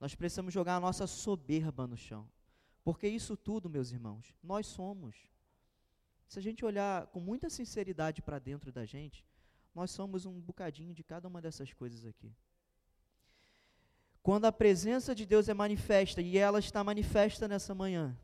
Nós 0.00 0.14
precisamos 0.14 0.54
jogar 0.54 0.76
a 0.76 0.80
nossa 0.80 1.06
soberba 1.06 1.86
no 1.86 1.96
chão. 1.96 2.28
Porque 2.84 3.08
isso 3.08 3.36
tudo, 3.36 3.68
meus 3.68 3.90
irmãos, 3.90 4.34
nós 4.42 4.66
somos. 4.66 5.16
Se 6.28 6.38
a 6.38 6.42
gente 6.42 6.64
olhar 6.64 7.06
com 7.06 7.20
muita 7.20 7.48
sinceridade 7.48 8.20
para 8.20 8.38
dentro 8.38 8.70
da 8.70 8.84
gente, 8.84 9.24
nós 9.74 9.90
somos 9.90 10.26
um 10.26 10.38
bocadinho 10.38 10.92
de 10.92 11.02
cada 11.02 11.26
uma 11.26 11.40
dessas 11.40 11.72
coisas 11.72 12.04
aqui. 12.04 12.30
Quando 14.22 14.44
a 14.44 14.52
presença 14.52 15.14
de 15.14 15.24
Deus 15.24 15.48
é 15.48 15.54
manifesta, 15.54 16.20
e 16.20 16.36
ela 16.36 16.58
está 16.58 16.84
manifesta 16.84 17.48
nessa 17.48 17.74
manhã, 17.74 18.14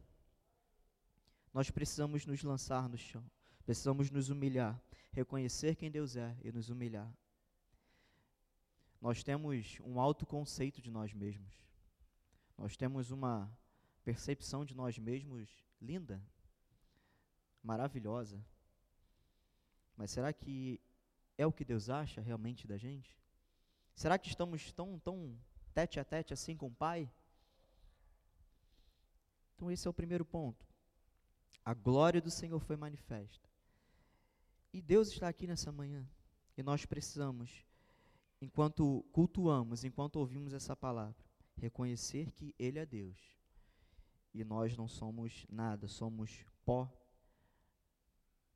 nós 1.53 1.71
precisamos 1.71 2.27
nos 2.27 2.43
lançar 2.43 2.89
no 2.91 2.99
chão, 2.99 3.25
precisamos 3.65 4.11
nos 4.11 4.29
humilhar, 4.29 4.79
reconhecer 5.11 5.75
quem 5.75 5.91
Deus 5.91 6.15
é 6.15 6.37
e 6.43 6.53
nos 6.53 6.69
humilhar. 6.69 7.11
Nós 9.01 9.23
temos 9.23 9.79
um 9.83 9.99
alto 9.99 10.27
conceito 10.27 10.83
de 10.83 10.91
nós 10.91 11.15
mesmos, 11.15 11.55
nós 12.59 12.77
temos 12.77 13.11
uma 13.11 13.51
percepção 14.05 14.63
de 14.63 14.75
nós 14.75 14.99
mesmos 14.99 15.49
linda, 15.81 16.23
maravilhosa. 17.65 18.45
Mas 19.97 20.11
será 20.11 20.33
que 20.33 20.81
é 21.39 21.47
o 21.47 21.53
que 21.53 21.65
Deus 21.65 21.89
acha 21.89 22.21
realmente 22.21 22.67
da 22.67 22.77
gente? 22.77 23.19
Será 23.95 24.19
que 24.19 24.29
estamos 24.29 24.71
tão, 24.73 24.99
tão 24.99 25.37
tete 25.73 25.99
a 25.99 26.05
tete 26.05 26.33
assim 26.33 26.57
com 26.57 26.67
o 26.67 26.75
Pai? 26.75 27.11
Então, 29.57 29.71
esse 29.71 29.87
é 29.87 29.91
o 29.91 29.95
primeiro 29.95 30.25
ponto. 30.25 30.67
A 31.65 31.73
glória 31.73 32.21
do 32.21 32.31
Senhor 32.31 32.61
foi 32.61 32.77
manifesta. 32.77 33.49
E 34.73 34.83
Deus 34.83 35.09
está 35.09 35.29
aqui 35.29 35.47
nessa 35.47 35.73
manhã. 35.73 36.07
E 36.57 36.63
nós 36.63 36.85
precisamos, 36.85 37.65
enquanto 38.41 39.05
cultuamos, 39.13 39.85
enquanto 39.85 40.17
ouvimos 40.17 40.53
essa 40.53 40.77
palavra, 40.77 41.25
reconhecer 41.57 42.31
que 42.33 42.55
Ele 42.59 42.79
é 42.79 42.85
Deus. 42.85 43.17
E 44.35 44.45
nós 44.45 44.77
não 44.77 44.89
somos 44.89 45.47
nada, 45.49 45.87
somos 45.87 46.45
pó 46.65 46.93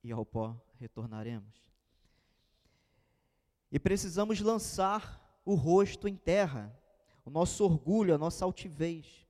e 0.02 0.12
ao 0.12 0.24
pó 0.24 0.56
retornaremos. 0.78 1.68
E 3.70 3.78
precisamos 3.78 4.40
lançar 4.40 5.40
o 5.44 5.54
rosto 5.54 6.08
em 6.08 6.16
terra, 6.16 6.74
o 7.24 7.30
nosso 7.30 7.64
orgulho, 7.64 8.14
a 8.14 8.18
nossa 8.18 8.44
altivez, 8.44 9.26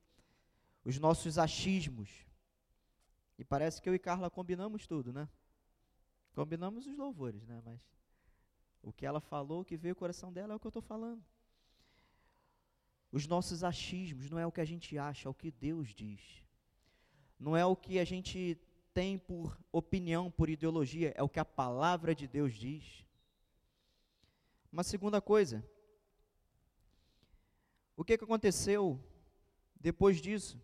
os 0.84 0.98
nossos 0.98 1.38
achismos. 1.38 2.26
E 3.38 3.44
parece 3.44 3.80
que 3.80 3.88
eu 3.88 3.94
e 3.94 3.98
Carla 3.98 4.30
combinamos 4.30 4.86
tudo, 4.86 5.12
né? 5.12 5.28
Combinamos 6.34 6.86
os 6.86 6.96
louvores, 6.96 7.46
né? 7.46 7.60
Mas 7.64 7.80
o 8.82 8.92
que 8.92 9.04
ela 9.04 9.20
falou, 9.20 9.62
o 9.62 9.64
que 9.64 9.76
veio 9.76 9.92
o 9.92 9.96
coração 9.96 10.32
dela 10.32 10.52
é 10.52 10.56
o 10.56 10.60
que 10.60 10.66
eu 10.66 10.70
estou 10.70 10.82
falando. 10.82 11.24
Os 13.10 13.26
nossos 13.26 13.64
achismos 13.64 14.30
não 14.30 14.38
é 14.38 14.46
o 14.46 14.52
que 14.52 14.60
a 14.60 14.64
gente 14.64 14.96
acha, 14.98 15.28
é 15.28 15.30
o 15.30 15.34
que 15.34 15.50
Deus 15.50 15.94
diz. 15.94 16.44
Não 17.38 17.56
é 17.56 17.64
o 17.64 17.74
que 17.74 17.98
a 17.98 18.04
gente 18.04 18.58
tem 18.98 19.16
por 19.16 19.56
opinião, 19.70 20.28
por 20.28 20.50
ideologia, 20.50 21.12
é 21.16 21.22
o 21.22 21.28
que 21.28 21.38
a 21.38 21.44
palavra 21.44 22.16
de 22.16 22.26
Deus 22.26 22.52
diz. 22.52 23.06
Uma 24.72 24.82
segunda 24.82 25.20
coisa, 25.20 25.64
o 27.96 28.02
que, 28.02 28.18
que 28.18 28.24
aconteceu 28.24 29.00
depois 29.76 30.20
disso? 30.20 30.60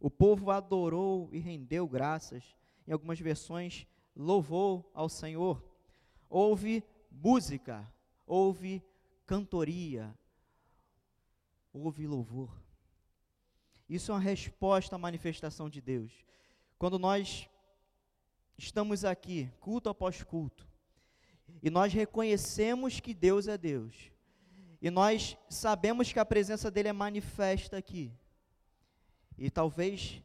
O 0.00 0.10
povo 0.10 0.50
adorou 0.50 1.28
e 1.30 1.38
rendeu 1.40 1.86
graças, 1.86 2.56
em 2.86 2.92
algumas 2.92 3.20
versões, 3.20 3.86
louvou 4.16 4.90
ao 4.94 5.10
Senhor. 5.10 5.62
Houve 6.26 6.82
música, 7.10 7.86
houve 8.26 8.82
cantoria, 9.26 10.18
houve 11.70 12.06
louvor. 12.06 12.67
Isso 13.88 14.12
é 14.12 14.14
uma 14.14 14.20
resposta 14.20 14.96
à 14.96 14.98
manifestação 14.98 15.70
de 15.70 15.80
Deus. 15.80 16.12
Quando 16.78 16.98
nós 16.98 17.48
estamos 18.56 19.04
aqui, 19.04 19.50
culto 19.60 19.88
após 19.88 20.22
culto, 20.22 20.68
e 21.62 21.70
nós 21.70 21.92
reconhecemos 21.92 23.00
que 23.00 23.14
Deus 23.14 23.48
é 23.48 23.56
Deus, 23.56 24.12
e 24.80 24.90
nós 24.90 25.36
sabemos 25.48 26.12
que 26.12 26.18
a 26.18 26.24
presença 26.24 26.70
dele 26.70 26.88
é 26.88 26.92
manifesta 26.92 27.78
aqui, 27.78 28.12
e 29.38 29.50
talvez 29.50 30.22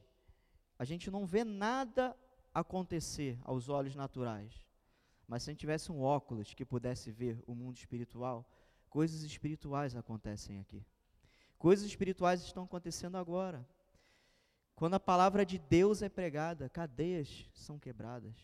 a 0.78 0.84
gente 0.84 1.10
não 1.10 1.26
vê 1.26 1.44
nada 1.44 2.16
acontecer 2.54 3.40
aos 3.44 3.70
olhos 3.70 3.96
naturais, 3.96 4.54
mas 5.28 5.44
se 5.44 5.50
a 5.50 5.54
gente 5.54 5.62
tivesse 5.62 5.92
um 5.92 6.02
óculos 6.02 6.54
que 6.54 6.66
pudesse 6.66 7.10
ver 7.10 7.42
o 7.48 7.56
mundo 7.56 7.78
espiritual, 7.78 8.46
coisas 8.90 9.24
espirituais 9.24 9.96
acontecem 9.96 10.60
aqui. 10.60 10.86
Coisas 11.64 11.86
espirituais 11.86 12.42
estão 12.42 12.66
acontecendo 12.66 13.16
agora. 13.16 13.66
Quando 14.76 14.96
a 14.96 15.00
palavra 15.00 15.46
de 15.46 15.58
Deus 15.58 16.02
é 16.02 16.10
pregada, 16.10 16.68
cadeias 16.68 17.50
são 17.54 17.80
quebradas. 17.80 18.36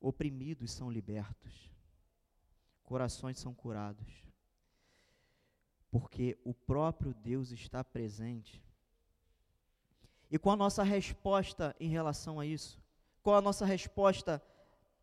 Oprimidos 0.00 0.70
são 0.70 0.88
libertos. 0.88 1.68
Corações 2.84 3.40
são 3.40 3.52
curados. 3.52 4.08
Porque 5.90 6.38
o 6.44 6.54
próprio 6.54 7.12
Deus 7.12 7.50
está 7.50 7.82
presente. 7.82 8.62
E 10.30 10.38
qual 10.38 10.52
a 10.52 10.56
nossa 10.56 10.84
resposta 10.84 11.74
em 11.80 11.88
relação 11.88 12.38
a 12.38 12.46
isso? 12.46 12.80
Qual 13.20 13.34
a 13.34 13.42
nossa 13.42 13.66
resposta 13.66 14.40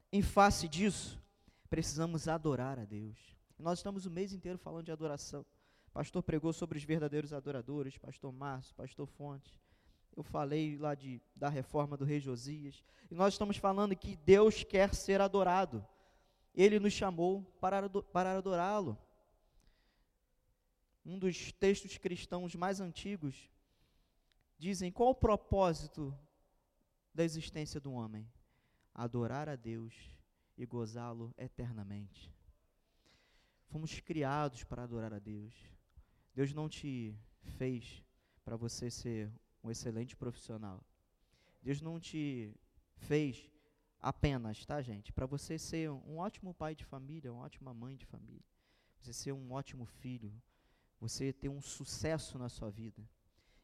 em 0.10 0.22
face 0.22 0.70
disso? 0.70 1.22
Precisamos 1.70 2.30
adorar 2.30 2.80
a 2.80 2.86
Deus. 2.86 3.18
Nós 3.60 3.80
estamos 3.80 4.06
o 4.06 4.10
mês 4.10 4.32
inteiro 4.32 4.58
falando 4.58 4.86
de 4.86 4.92
adoração 4.94 5.46
pastor 5.94 6.24
pregou 6.24 6.54
sobre 6.54 6.78
os 6.78 6.84
verdadeiros 6.84 7.34
adoradores, 7.34 7.98
pastor 7.98 8.32
Márcio, 8.32 8.76
pastor 8.76 9.08
Fontes. 9.08 9.60
Eu 10.16 10.24
falei 10.24 10.78
lá 10.78 10.94
de, 10.94 11.22
da 11.36 11.50
reforma 11.50 11.96
do 11.96 12.06
rei 12.06 12.20
Josias. 12.20 12.84
E 13.10 13.16
nós 13.16 13.34
estamos 13.34 13.58
falando 13.58 13.96
que 13.96 14.16
Deus 14.18 14.64
quer 14.64 14.94
ser 14.94 15.22
adorado. 15.22 15.86
Ele 16.54 16.80
nos 16.80 16.94
chamou 16.94 17.44
para, 17.60 17.90
para 17.90 18.38
adorá-lo. 18.38 18.98
Um 21.06 21.18
dos 21.18 21.52
textos 21.54 21.98
cristãos 21.98 22.54
mais 22.56 22.80
antigos 22.80 23.50
dizem 24.58 24.92
qual 24.92 25.10
o 25.10 25.16
propósito 25.16 26.16
da 27.14 27.24
existência 27.24 27.80
do 27.80 27.94
homem? 27.94 28.30
Adorar 28.94 29.50
a 29.50 29.56
Deus 29.56 29.96
e 30.58 30.66
gozá-lo 30.66 31.34
eternamente. 31.38 32.32
Fomos 33.70 34.00
criados 34.02 34.64
para 34.66 34.84
adorar 34.84 35.14
a 35.14 35.20
Deus. 35.20 35.71
Deus 36.34 36.54
não 36.54 36.70
te 36.70 37.16
fez 37.58 38.04
para 38.44 38.56
você 38.56 38.90
ser 38.90 39.32
um 39.64 39.70
excelente 39.70 40.16
profissional. 40.16 40.84
Deus 41.62 41.82
não 41.82 42.00
te 42.00 42.54
fez 42.96 43.52
apenas, 44.00 44.66
tá, 44.66 44.82
gente? 44.82 45.12
Para 45.12 45.26
você 45.26 45.58
ser 45.58 45.92
um 45.92 46.18
ótimo 46.18 46.54
pai 46.54 46.74
de 46.74 46.86
família, 46.86 47.32
uma 47.32 47.44
ótima 47.44 47.74
mãe 47.74 47.96
de 47.96 48.06
família. 48.06 48.46
Você 49.00 49.14
ser 49.14 49.32
um 49.32 49.52
ótimo 49.52 49.86
filho. 49.86 50.34
Você 51.00 51.34
ter 51.34 51.50
um 51.50 51.62
sucesso 51.62 52.38
na 52.38 52.50
sua 52.50 52.70
vida. 52.70 53.08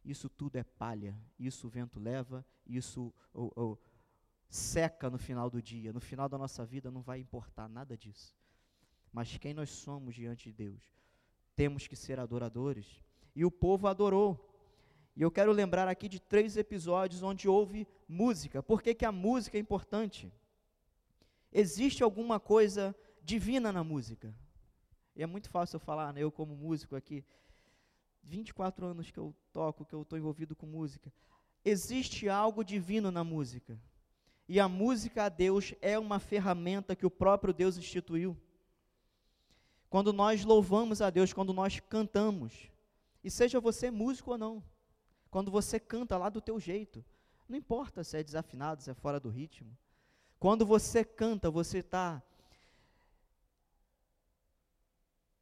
Isso 0.04 0.30
tudo 0.30 0.58
é 0.58 0.64
palha. 0.64 1.20
Isso 1.40 1.68
o 1.68 1.70
vento 1.70 2.00
leva. 2.00 2.46
Isso 2.66 3.14
o, 3.34 3.52
o, 3.56 3.78
seca 4.50 5.10
no 5.10 5.18
final 5.18 5.50
do 5.50 5.62
dia, 5.62 5.92
no 5.92 6.00
final 6.00 6.30
da 6.30 6.38
nossa 6.38 6.66
vida 6.66 6.90
não 6.90 7.02
vai 7.02 7.20
importar 7.20 7.68
nada 7.68 7.98
disso. 7.98 8.36
Mas 9.12 9.38
quem 9.38 9.54
nós 9.54 9.70
somos 9.70 10.16
diante 10.16 10.46
de 10.46 10.54
Deus? 10.54 10.97
Temos 11.58 11.88
que 11.88 11.96
ser 11.96 12.20
adoradores. 12.20 12.86
E 13.36 13.44
o 13.44 13.50
povo 13.50 13.88
adorou. 13.88 14.48
E 15.16 15.24
eu 15.24 15.32
quero 15.32 15.52
lembrar 15.52 15.88
aqui 15.88 16.08
de 16.08 16.20
três 16.20 16.56
episódios 16.56 17.24
onde 17.24 17.50
houve 17.50 17.88
música. 18.08 18.62
Por 18.62 18.80
que, 18.80 18.94
que 18.94 19.04
a 19.04 19.12
música 19.12 19.58
é 19.58 19.60
importante? 19.60 20.32
Existe 21.52 22.04
alguma 22.04 22.40
coisa 22.40 22.96
divina 23.24 23.72
na 23.72 23.84
música? 23.84 24.32
E 25.16 25.24
é 25.24 25.26
muito 25.26 25.50
fácil 25.50 25.78
eu 25.78 25.80
falar, 25.80 26.14
né? 26.14 26.22
eu 26.22 26.32
como 26.32 26.56
músico 26.56 26.96
aqui, 26.96 27.26
24 28.22 28.86
anos 28.86 29.10
que 29.10 29.18
eu 29.18 29.34
toco, 29.52 29.84
que 29.84 29.96
eu 29.96 30.04
estou 30.04 30.20
envolvido 30.20 30.56
com 30.56 30.68
música. 30.68 31.12
Existe 31.66 32.30
algo 32.30 32.64
divino 32.64 33.10
na 33.10 33.24
música. 33.24 33.82
E 34.48 34.60
a 34.60 34.68
música 34.68 35.24
a 35.24 35.30
Deus 35.30 35.74
é 35.82 35.98
uma 35.98 36.20
ferramenta 36.20 36.96
que 36.96 37.06
o 37.06 37.10
próprio 37.10 37.52
Deus 37.52 37.78
instituiu. 37.78 38.38
Quando 39.90 40.12
nós 40.12 40.44
louvamos 40.44 41.02
a 41.02 41.10
Deus, 41.10 41.32
quando 41.34 41.54
nós 41.54 41.80
cantamos, 41.80 42.70
e 43.24 43.32
seja 43.32 43.60
você 43.60 43.90
músico 43.90 44.32
ou 44.32 44.38
não, 44.38 44.64
quando 45.30 45.52
você 45.52 45.80
canta 45.80 46.18
lá 46.18 46.30
do 46.30 46.42
teu 46.42 46.60
jeito, 46.60 47.04
não 47.48 47.58
importa 47.58 48.04
se 48.04 48.18
é 48.18 48.24
desafinado, 48.24 48.82
se 48.82 48.90
é 48.90 48.94
fora 48.94 49.20
do 49.20 49.30
ritmo. 49.30 49.78
Quando 50.40 50.66
você 50.66 51.04
canta, 51.04 51.50
você 51.50 51.80
está 51.80 52.22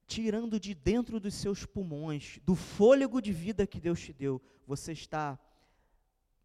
tirando 0.08 0.60
de 0.60 0.74
dentro 0.74 1.20
dos 1.20 1.34
seus 1.34 1.66
pulmões, 1.66 2.40
do 2.44 2.56
fôlego 2.56 3.22
de 3.22 3.34
vida 3.34 3.66
que 3.66 3.80
Deus 3.80 4.00
te 4.00 4.14
deu, 4.14 4.42
você 4.68 4.92
está 4.92 5.40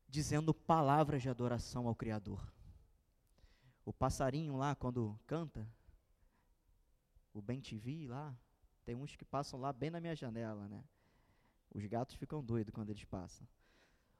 dizendo 0.09 0.53
palavras 0.53 1.23
de 1.23 1.29
adoração 1.29 1.87
ao 1.87 1.95
Criador. 1.95 2.41
O 3.85 3.93
passarinho 3.93 4.57
lá, 4.57 4.75
quando 4.75 5.19
canta, 5.27 5.67
o 7.33 7.41
Ben 7.41 7.61
TV 7.61 8.07
lá, 8.09 8.37
tem 8.85 8.95
uns 8.95 9.17
que 9.17 9.25
passam 9.25 9.61
lá 9.61 9.73
bem 9.73 9.91
na 9.91 10.01
minha 10.01 10.15
janela, 10.15 10.69
né? 10.69 10.85
Os 11.73 11.85
gatos 11.87 12.17
ficam 12.17 12.43
doidos 12.43 12.75
quando 12.75 12.91
eles 12.91 13.05
passam. 13.05 13.47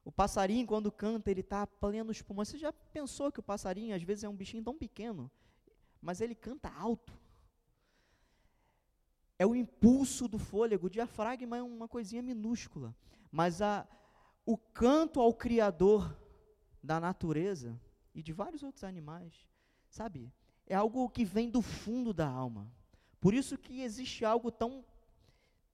O 0.05 0.13
passarinho, 0.13 0.67
quando 0.67 0.91
canta, 0.91 1.31
ele 1.31 1.41
está 1.41 1.67
pleno 1.67 2.11
os 2.11 2.23
pulmões. 2.23 2.49
Você 2.49 2.59
já 2.59 2.73
pensou 2.73 3.31
que 3.31 3.41
o 3.41 3.43
passarinho, 3.43 3.95
às 3.95 4.03
vezes, 4.03 4.25
é 4.25 4.29
um 4.29 4.37
bichinho 4.37 4.63
tão 4.63 4.77
pequeno, 4.77 5.31
mas 6.01 6.21
ele 6.21 6.35
canta 6.35 6.71
alto? 6.71 7.13
É 9.39 9.47
o 9.47 9.55
impulso 9.55 10.29
do 10.29 10.39
fôlego. 10.39 10.87
O 10.87 10.91
diafragma 10.91 11.57
é 11.57 11.63
uma 11.63 11.89
coisinha 11.89 12.23
minúscula. 12.23 12.95
Mas 13.31 13.61
a, 13.63 13.87
o 14.45 14.57
canto 14.57 15.21
ao 15.21 15.33
Criador 15.35 16.17
da 16.83 16.99
natureza 16.99 17.81
e 18.15 18.23
de 18.23 18.33
vários 18.33 18.63
outros 18.63 18.85
animais, 18.85 19.47
sabe? 19.89 20.33
É 20.67 20.75
algo 20.75 21.09
que 21.09 21.25
vem 21.25 21.51
do 21.51 21.63
fundo 21.63 22.13
da 22.13 22.29
alma. 22.29 22.71
Por 23.21 23.35
isso 23.35 23.59
que 23.59 23.83
existe 23.83 24.25
algo 24.25 24.51
tão, 24.51 24.85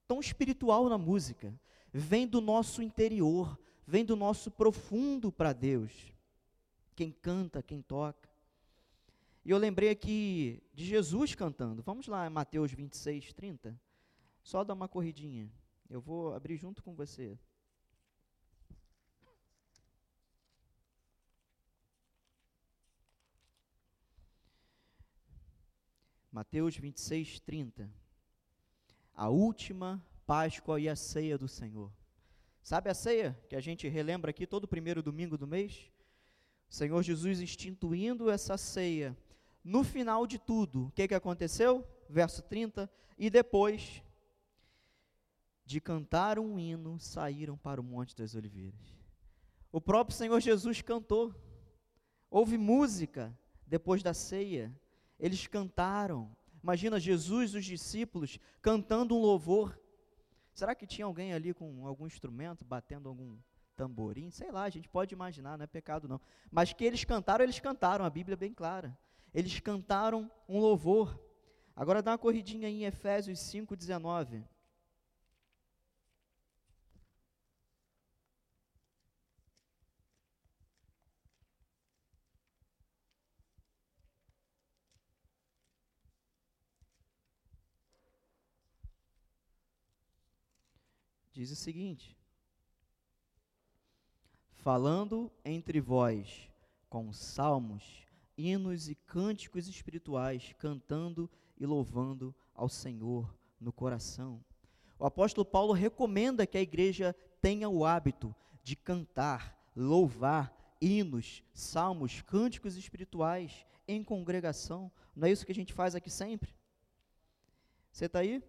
tão 0.07 0.19
espiritual 0.19 0.89
na 0.89 0.97
música. 0.97 1.57
Vem 1.93 2.27
do 2.27 2.41
nosso 2.41 2.81
interior, 2.81 3.57
vem 3.85 4.03
do 4.03 4.15
nosso 4.15 4.51
profundo 4.51 5.31
para 5.31 5.53
Deus. 5.53 6.13
Quem 6.95 7.11
canta, 7.11 7.63
quem 7.63 7.81
toca. 7.81 8.27
E 9.45 9.49
eu 9.49 9.57
lembrei 9.57 9.89
aqui 9.89 10.61
de 10.73 10.85
Jesus 10.85 11.33
cantando. 11.33 11.81
Vamos 11.81 12.07
lá, 12.07 12.29
Mateus 12.29 12.73
26, 12.73 13.31
30. 13.33 13.79
Só 14.43 14.63
dar 14.63 14.73
uma 14.73 14.89
corridinha. 14.89 15.49
Eu 15.89 16.01
vou 16.01 16.33
abrir 16.33 16.57
junto 16.57 16.83
com 16.83 16.93
você. 16.93 17.39
Mateus 26.37 26.77
26, 26.77 27.39
30. 27.39 27.91
A 29.15 29.27
última 29.27 30.05
Páscoa 30.23 30.79
e 30.79 30.87
a 30.87 30.95
ceia 30.95 31.35
do 31.35 31.47
Senhor. 31.47 31.91
Sabe 32.61 32.91
a 32.91 32.93
ceia 32.93 33.35
que 33.49 33.55
a 33.55 33.59
gente 33.59 33.87
relembra 33.87 34.29
aqui 34.29 34.45
todo 34.45 34.67
primeiro 34.67 35.01
domingo 35.01 35.35
do 35.35 35.47
mês? 35.47 35.91
O 36.69 36.75
Senhor 36.75 37.01
Jesus 37.01 37.41
instituindo 37.41 38.29
essa 38.29 38.55
ceia. 38.55 39.17
No 39.63 39.83
final 39.83 40.27
de 40.27 40.37
tudo, 40.37 40.85
o 40.85 40.91
que, 40.91 41.07
que 41.07 41.15
aconteceu? 41.15 41.83
Verso 42.07 42.43
30. 42.43 42.87
E 43.17 43.31
depois 43.31 44.03
de 45.65 45.81
cantar 45.81 46.37
um 46.37 46.59
hino, 46.59 46.99
saíram 46.99 47.57
para 47.57 47.81
o 47.81 47.83
Monte 47.83 48.15
das 48.15 48.35
Oliveiras. 48.35 48.95
O 49.71 49.81
próprio 49.81 50.15
Senhor 50.15 50.39
Jesus 50.39 50.83
cantou. 50.83 51.33
Houve 52.29 52.59
música 52.59 53.35
depois 53.65 54.03
da 54.03 54.13
ceia. 54.13 54.71
Eles 55.19 55.47
cantaram. 55.47 56.31
Imagina 56.61 56.99
Jesus 56.99 57.53
e 57.53 57.57
os 57.57 57.65
discípulos 57.65 58.39
cantando 58.61 59.15
um 59.15 59.21
louvor. 59.21 59.79
Será 60.53 60.73
que 60.73 60.87
tinha 60.87 61.05
alguém 61.05 61.33
ali 61.33 61.53
com 61.53 61.85
algum 61.85 62.07
instrumento, 62.07 62.65
batendo 62.65 63.07
algum 63.09 63.37
tamborim? 63.75 64.31
Sei 64.31 64.51
lá, 64.51 64.63
a 64.63 64.69
gente 64.69 64.89
pode 64.89 65.13
imaginar, 65.13 65.57
não 65.57 65.63
é 65.63 65.67
pecado 65.67 66.07
não. 66.07 66.19
Mas 66.51 66.73
que 66.73 66.83
eles 66.83 67.03
cantaram, 67.03 67.43
eles 67.43 67.59
cantaram, 67.59 68.03
a 68.03 68.09
Bíblia 68.09 68.33
é 68.33 68.37
bem 68.37 68.53
clara. 68.53 68.97
Eles 69.33 69.59
cantaram 69.59 70.29
um 70.47 70.59
louvor. 70.59 71.19
Agora 71.75 72.01
dá 72.01 72.11
uma 72.11 72.17
corridinha 72.17 72.67
em 72.67 72.85
Efésios 72.85 73.39
5,19. 73.39 74.43
Diz 91.37 91.51
o 91.51 91.55
seguinte: 91.55 92.17
Falando 94.49 95.31
entre 95.45 95.79
vós 95.79 96.49
com 96.89 97.13
salmos, 97.13 98.07
hinos 98.35 98.89
e 98.89 98.95
cânticos 98.95 99.67
espirituais, 99.67 100.55
cantando 100.57 101.29
e 101.55 101.65
louvando 101.65 102.33
ao 102.55 102.67
Senhor 102.67 103.31
no 103.59 103.71
coração. 103.71 104.43
O 104.97 105.05
apóstolo 105.05 105.45
Paulo 105.45 105.73
recomenda 105.73 106.47
que 106.47 106.57
a 106.57 106.61
igreja 106.61 107.15
tenha 107.39 107.69
o 107.69 107.85
hábito 107.85 108.35
de 108.63 108.75
cantar, 108.75 109.55
louvar 109.75 110.51
hinos, 110.81 111.43
salmos, 111.53 112.21
cânticos 112.21 112.75
espirituais 112.75 113.63
em 113.87 114.03
congregação. 114.03 114.91
Não 115.15 115.27
é 115.27 115.31
isso 115.31 115.45
que 115.45 115.51
a 115.51 115.55
gente 115.55 115.71
faz 115.71 115.93
aqui 115.93 116.09
sempre? 116.09 116.51
Você 117.91 118.05
está 118.05 118.19
aí? 118.19 118.43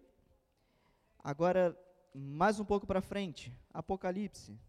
Agora, 1.23 1.77
mais 2.13 2.59
um 2.59 2.65
pouco 2.65 2.87
para 2.87 3.01
frente, 3.01 3.53
Apocalipse, 3.73 4.59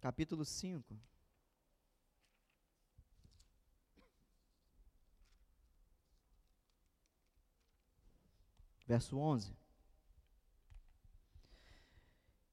capítulo 0.00 0.44
5. 0.44 0.98
Verso 8.86 9.16
11. 9.16 9.56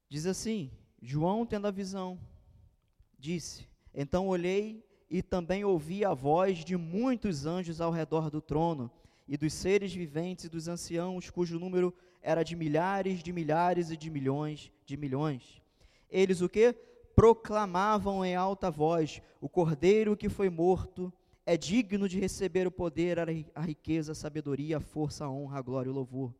Diz 0.07 0.25
assim: 0.25 0.71
João, 1.01 1.45
tendo 1.45 1.67
a 1.67 1.71
visão, 1.71 2.19
disse: 3.17 3.67
Então 3.93 4.27
olhei 4.27 4.85
e 5.09 5.23
também 5.23 5.65
ouvi 5.65 6.05
a 6.05 6.13
voz 6.13 6.59
de 6.59 6.77
muitos 6.77 7.45
anjos 7.45 7.81
ao 7.81 7.91
redor 7.91 8.29
do 8.29 8.41
trono 8.41 8.91
e 9.29 9.37
dos 9.37 9.53
seres 9.53 9.93
viventes 9.93 10.45
e 10.45 10.49
dos 10.49 10.67
anciãos, 10.67 11.29
cujo 11.29 11.59
número 11.59 11.93
era 12.19 12.41
de 12.41 12.55
milhares, 12.55 13.21
de 13.21 13.31
milhares 13.31 13.91
e 13.91 13.95
de 13.95 14.09
milhões, 14.09 14.71
de 14.87 14.97
milhões. 14.97 15.61
Eles 16.09 16.41
o 16.41 16.49
que? 16.49 16.73
Proclamavam 17.15 18.25
em 18.25 18.35
alta 18.35 18.71
voz: 18.71 19.21
O 19.39 19.47
Cordeiro 19.47 20.17
que 20.17 20.29
foi 20.29 20.49
morto 20.49 21.13
é 21.45 21.55
digno 21.55 22.09
de 22.09 22.19
receber 22.19 22.65
o 22.65 22.71
poder, 22.71 23.19
a 23.19 23.61
riqueza, 23.61 24.13
a 24.13 24.15
sabedoria, 24.15 24.77
a 24.77 24.81
força, 24.81 25.25
a 25.25 25.29
honra, 25.29 25.59
a 25.59 25.61
glória 25.61 25.89
e 25.89 25.91
o 25.91 25.95
louvor. 25.95 26.33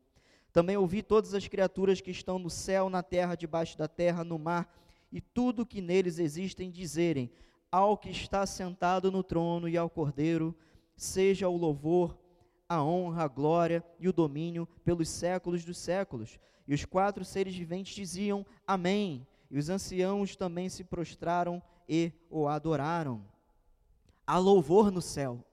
Também 0.52 0.76
ouvi 0.76 1.00
todas 1.00 1.32
as 1.32 1.46
criaturas 1.46 2.00
que 2.00 2.10
estão 2.10 2.40
no 2.40 2.50
céu, 2.50 2.90
na 2.90 3.04
terra, 3.04 3.36
debaixo 3.36 3.78
da 3.78 3.86
terra, 3.86 4.24
no 4.24 4.36
mar, 4.36 4.68
e 5.12 5.20
tudo 5.20 5.64
que 5.64 5.80
neles 5.80 6.18
existem 6.18 6.68
dizerem: 6.68 7.30
Ao 7.70 7.96
que 7.96 8.10
está 8.10 8.44
sentado 8.46 9.12
no 9.12 9.22
trono 9.22 9.68
e 9.68 9.76
ao 9.76 9.88
Cordeiro, 9.88 10.56
seja 10.96 11.48
o 11.48 11.56
louvor, 11.56 12.18
a 12.70 12.80
honra, 12.84 13.24
a 13.24 13.28
glória 13.28 13.84
e 13.98 14.08
o 14.08 14.12
domínio 14.12 14.64
pelos 14.84 15.08
séculos 15.08 15.64
dos 15.64 15.76
séculos. 15.76 16.38
E 16.68 16.72
os 16.72 16.84
quatro 16.84 17.24
seres 17.24 17.56
viventes 17.56 17.92
diziam: 17.92 18.46
Amém. 18.64 19.26
E 19.50 19.58
os 19.58 19.68
anciãos 19.68 20.36
também 20.36 20.68
se 20.68 20.84
prostraram 20.84 21.60
e 21.88 22.12
o 22.30 22.46
adoraram. 22.46 23.24
Há 24.24 24.38
louvor 24.38 24.92
no 24.92 25.02
céu. 25.02 25.44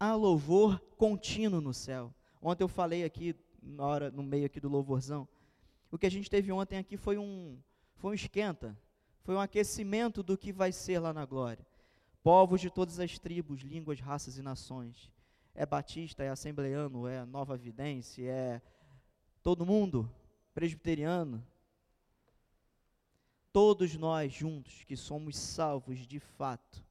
Há 0.00 0.12
louvor 0.16 0.80
contínuo 0.96 1.60
no 1.60 1.72
céu. 1.72 2.12
Ontem 2.42 2.64
eu 2.64 2.68
falei 2.68 3.04
aqui, 3.04 3.36
na 3.62 3.84
hora, 3.84 4.10
no 4.10 4.24
meio 4.24 4.46
aqui 4.46 4.58
do 4.58 4.68
louvorzão, 4.68 5.28
o 5.88 5.96
que 5.96 6.06
a 6.06 6.10
gente 6.10 6.28
teve 6.28 6.50
ontem 6.50 6.78
aqui 6.78 6.96
foi 6.96 7.16
um, 7.16 7.56
foi 7.94 8.10
um 8.10 8.14
esquenta. 8.14 8.76
Foi 9.22 9.36
um 9.36 9.40
aquecimento 9.40 10.20
do 10.20 10.36
que 10.36 10.50
vai 10.52 10.72
ser 10.72 10.98
lá 10.98 11.12
na 11.12 11.24
glória. 11.24 11.64
Povos 12.24 12.60
de 12.60 12.70
todas 12.70 12.98
as 12.98 13.20
tribos, 13.20 13.60
línguas, 13.60 14.00
raças 14.00 14.36
e 14.36 14.42
nações. 14.42 15.12
É 15.60 15.66
batista, 15.66 16.22
é 16.22 16.28
assembleano, 16.28 17.08
é 17.08 17.24
nova 17.24 17.56
vidência, 17.56 18.22
é 18.30 18.62
todo 19.42 19.66
mundo, 19.66 20.08
presbiteriano. 20.54 21.44
Todos 23.52 23.96
nós 23.96 24.32
juntos 24.32 24.84
que 24.84 24.96
somos 24.96 25.36
salvos 25.36 26.06
de 26.06 26.20
fato, 26.20 26.86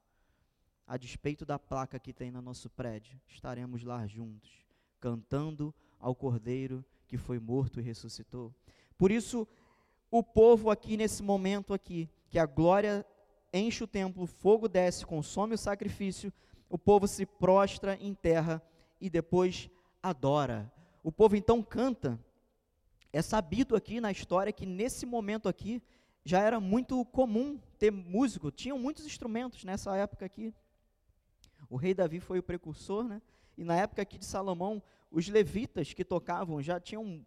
a 0.85 0.97
despeito 0.97 1.45
da 1.45 1.57
placa 1.57 1.97
que 1.97 2.11
tem 2.11 2.29
no 2.29 2.41
nosso 2.41 2.69
prédio, 2.69 3.17
estaremos 3.25 3.85
lá 3.85 4.05
juntos, 4.05 4.51
cantando 4.99 5.73
ao 5.97 6.13
Cordeiro 6.13 6.83
que 7.07 7.15
foi 7.15 7.39
morto 7.39 7.79
e 7.79 7.83
ressuscitou. 7.83 8.53
Por 8.97 9.11
isso, 9.11 9.47
o 10.11 10.21
povo 10.21 10.69
aqui 10.69 10.97
nesse 10.97 11.23
momento 11.23 11.73
aqui, 11.73 12.09
que 12.27 12.37
a 12.37 12.45
glória 12.45 13.05
enche 13.53 13.85
o 13.85 13.87
templo, 13.87 14.23
o 14.23 14.27
fogo 14.27 14.67
desce, 14.67 15.05
consome 15.05 15.55
o 15.55 15.57
sacrifício, 15.57 16.33
o 16.69 16.77
povo 16.77 17.07
se 17.07 17.25
prostra 17.25 17.97
em 17.99 18.13
terra 18.13 18.61
e 18.99 19.09
depois 19.09 19.69
adora. 20.01 20.71
O 21.03 21.11
povo 21.11 21.35
então 21.35 21.63
canta. 21.63 22.19
É 23.13 23.21
sabido 23.21 23.75
aqui 23.75 24.01
na 24.01 24.11
história 24.11 24.51
que 24.51 24.65
nesse 24.65 25.05
momento 25.05 25.47
aqui 25.47 25.81
já 26.23 26.41
era 26.41 26.59
muito 26.59 27.03
comum 27.05 27.57
ter 27.79 27.91
músico, 27.91 28.51
tinham 28.51 28.77
muitos 28.77 29.05
instrumentos 29.05 29.63
nessa 29.63 29.95
época 29.95 30.25
aqui. 30.25 30.53
O 31.69 31.77
rei 31.77 31.93
Davi 31.93 32.19
foi 32.19 32.39
o 32.39 32.43
precursor, 32.43 33.05
né? 33.05 33.21
E 33.57 33.63
na 33.63 33.75
época 33.75 34.01
aqui 34.01 34.17
de 34.17 34.25
Salomão, 34.25 34.83
os 35.09 35.27
levitas 35.29 35.93
que 35.93 36.03
tocavam 36.03 36.61
já 36.61 36.79
tinham 36.79 37.25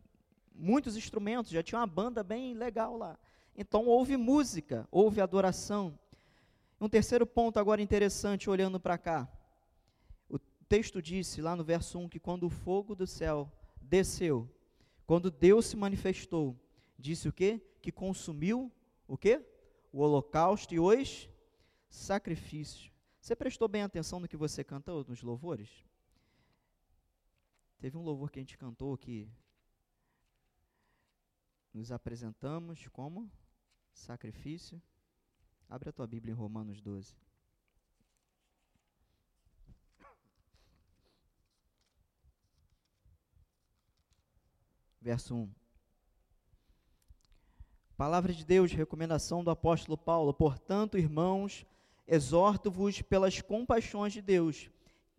muitos 0.54 0.96
instrumentos, 0.96 1.50
já 1.50 1.62
tinha 1.62 1.78
uma 1.78 1.86
banda 1.86 2.22
bem 2.22 2.54
legal 2.54 2.96
lá. 2.96 3.18
Então 3.56 3.86
houve 3.86 4.16
música, 4.16 4.86
houve 4.90 5.20
adoração. 5.20 5.98
Um 6.80 6.88
terceiro 6.88 7.26
ponto 7.26 7.58
agora 7.58 7.82
interessante, 7.82 8.48
olhando 8.48 8.80
para 8.80 8.96
cá. 8.96 9.30
O 10.28 10.38
texto 10.66 11.02
disse 11.02 11.42
lá 11.42 11.54
no 11.54 11.62
verso 11.62 11.98
1 11.98 12.08
que 12.08 12.18
quando 12.18 12.44
o 12.46 12.50
fogo 12.50 12.94
do 12.94 13.06
céu 13.06 13.52
desceu, 13.82 14.48
quando 15.06 15.30
Deus 15.30 15.66
se 15.66 15.76
manifestou, 15.76 16.58
disse 16.98 17.28
o 17.28 17.32
quê? 17.32 17.60
Que 17.82 17.92
consumiu 17.92 18.72
o 19.06 19.18
quê? 19.18 19.44
O 19.92 20.00
holocausto 20.00 20.72
e 20.72 20.80
os 20.80 21.28
sacrifícios. 21.90 22.90
Você 23.20 23.36
prestou 23.36 23.68
bem 23.68 23.82
atenção 23.82 24.18
no 24.18 24.28
que 24.28 24.36
você 24.36 24.64
cantou 24.64 25.04
nos 25.06 25.22
louvores? 25.22 25.68
Teve 27.78 27.98
um 27.98 28.02
louvor 28.02 28.30
que 28.30 28.38
a 28.38 28.42
gente 28.42 28.56
cantou 28.56 28.96
que 28.96 29.30
nos 31.74 31.92
apresentamos 31.92 32.88
como 32.88 33.30
sacrifício. 33.92 34.80
Abre 35.70 35.90
a 35.90 35.92
tua 35.92 36.04
Bíblia 36.04 36.32
em 36.32 36.34
Romanos 36.34 36.80
12. 36.80 37.14
Verso 45.00 45.36
1. 45.36 45.48
Palavra 47.96 48.32
de 48.32 48.44
Deus, 48.44 48.72
recomendação 48.72 49.44
do 49.44 49.50
apóstolo 49.52 49.96
Paulo. 49.96 50.34
Portanto, 50.34 50.98
irmãos, 50.98 51.64
exorto-vos 52.04 53.00
pelas 53.00 53.40
compaixões 53.40 54.12
de 54.12 54.20
Deus, 54.20 54.68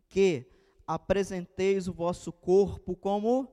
que 0.10 0.46
apresenteis 0.86 1.88
o 1.88 1.94
vosso 1.94 2.30
corpo 2.30 2.94
como 2.94 3.48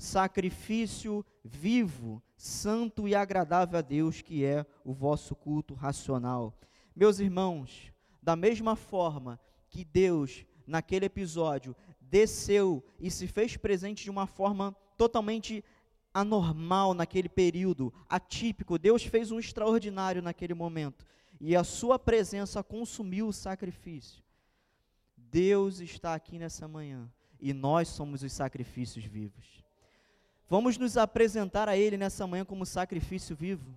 sacrifício 0.00 1.24
vivo, 1.44 2.22
santo 2.36 3.06
e 3.06 3.14
agradável 3.14 3.78
a 3.78 3.82
Deus, 3.82 4.22
que 4.22 4.44
é 4.44 4.64
o 4.82 4.94
vosso 4.94 5.36
culto 5.36 5.74
racional. 5.74 6.58
Meus 6.96 7.20
irmãos, 7.20 7.92
da 8.22 8.34
mesma 8.34 8.74
forma 8.74 9.38
que 9.68 9.84
Deus, 9.84 10.46
naquele 10.66 11.04
episódio, 11.04 11.76
desceu 12.00 12.82
e 12.98 13.10
se 13.10 13.26
fez 13.26 13.56
presente 13.58 14.02
de 14.02 14.10
uma 14.10 14.26
forma 14.26 14.74
totalmente 14.96 15.62
anormal 16.14 16.94
naquele 16.94 17.28
período, 17.28 17.92
atípico. 18.08 18.78
Deus 18.78 19.04
fez 19.04 19.30
um 19.30 19.38
extraordinário 19.38 20.22
naquele 20.22 20.54
momento 20.54 21.06
e 21.38 21.54
a 21.54 21.62
sua 21.62 21.98
presença 21.98 22.62
consumiu 22.62 23.28
o 23.28 23.32
sacrifício. 23.32 24.24
Deus 25.14 25.78
está 25.80 26.14
aqui 26.14 26.38
nessa 26.38 26.66
manhã 26.66 27.12
e 27.38 27.52
nós 27.52 27.88
somos 27.88 28.22
os 28.22 28.32
sacrifícios 28.32 29.04
vivos. 29.04 29.69
Vamos 30.50 30.76
nos 30.76 30.98
apresentar 30.98 31.66
a 31.66 31.76
Ele 31.78 31.96
nessa 31.96 32.26
manhã 32.26 32.44
como 32.44 32.66
sacrifício 32.66 33.34
vivo 33.34 33.74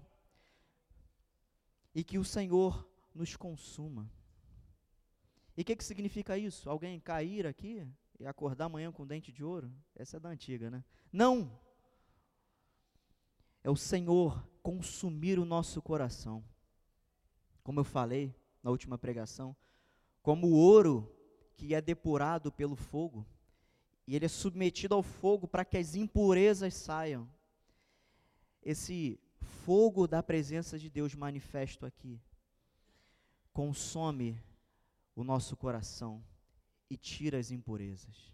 e 1.96 2.04
que 2.04 2.18
o 2.18 2.26
Senhor 2.26 2.86
nos 3.16 3.38
consuma. 3.38 4.12
E 5.56 5.62
o 5.62 5.66
que, 5.66 5.78
que 5.78 5.84
significa 5.86 6.38
isso? 6.38 6.70
Alguém 6.70 7.00
cair 7.00 7.48
aqui 7.48 7.88
e 8.20 8.26
acordar 8.26 8.66
amanhã 8.66 8.92
com 8.92 9.08
dente 9.08 9.32
de 9.32 9.44
ouro? 9.44 9.72
Essa 9.96 10.18
é 10.18 10.20
da 10.20 10.28
antiga, 10.28 10.70
né? 10.70 10.84
Não! 11.12 11.64
é 13.64 13.70
o 13.70 13.76
Senhor 13.76 14.46
consumir 14.62 15.40
o 15.40 15.46
nosso 15.46 15.82
coração. 15.82 16.44
Como 17.64 17.80
eu 17.80 17.84
falei 17.84 18.36
na 18.62 18.70
última 18.70 18.98
pregação, 18.98 19.56
como 20.22 20.48
o 20.48 20.54
ouro 20.54 21.10
que 21.56 21.74
é 21.74 21.82
depurado 21.82 22.52
pelo 22.52 22.76
fogo, 22.76 23.26
e 24.06 24.16
ele 24.16 24.26
é 24.26 24.30
submetido 24.30 24.94
ao 24.94 25.04
fogo 25.04 25.48
para 25.48 25.64
que 25.64 25.78
as 25.78 25.96
impurezas 25.96 26.74
saiam. 26.74 27.30
Esse 28.62 29.20
fogo 29.66 30.08
da 30.08 30.22
presença 30.22 30.78
de 30.78 30.90
Deus 30.90 31.16
manifesto 31.16 31.86
aqui 31.86 32.20
consome 33.52 34.42
o 35.16 35.24
nosso 35.24 35.56
coração 35.56 36.24
e 36.90 36.98
tira 36.98 37.38
as 37.38 37.52
impurezas 37.52 38.34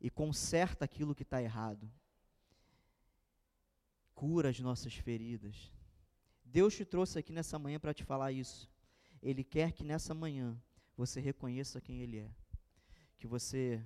e 0.00 0.10
conserta 0.10 0.84
aquilo 0.84 1.14
que 1.14 1.22
está 1.22 1.42
errado 1.42 1.90
cura 4.16 4.48
as 4.48 4.58
nossas 4.58 4.94
feridas. 4.94 5.70
Deus 6.42 6.74
te 6.74 6.84
trouxe 6.84 7.18
aqui 7.18 7.32
nessa 7.32 7.58
manhã 7.58 7.78
para 7.78 7.92
te 7.92 8.02
falar 8.02 8.32
isso. 8.32 8.68
Ele 9.22 9.44
quer 9.44 9.72
que 9.72 9.84
nessa 9.84 10.14
manhã 10.14 10.58
você 10.96 11.20
reconheça 11.20 11.80
quem 11.82 12.00
Ele 12.00 12.18
é, 12.20 12.30
que 13.18 13.26
você 13.26 13.84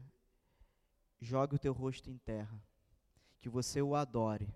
jogue 1.21 1.57
o 1.57 1.59
teu 1.59 1.73
rosto 1.73 2.11
em 2.11 2.19
terra, 2.19 2.63
que 3.41 3.49
você 3.49 3.81
o 3.83 3.95
adore, 3.95 4.49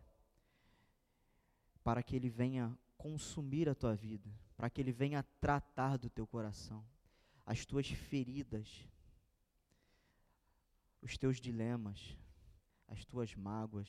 para 1.83 2.03
que 2.03 2.17
Ele 2.17 2.29
venha 2.29 2.77
consumir 2.97 3.69
a 3.69 3.75
tua 3.75 3.95
vida, 3.95 4.31
para 4.57 4.71
que 4.71 4.81
Ele 4.81 4.93
venha 4.93 5.23
tratar 5.41 5.97
do 5.97 6.09
teu 6.09 6.27
coração, 6.27 6.85
as 7.45 7.67
tuas 7.67 7.89
feridas, 7.89 8.89
os 11.03 11.19
teus 11.19 11.39
dilemas, 11.39 12.17
as 12.89 13.05
tuas 13.05 13.35
mágoas 13.35 13.89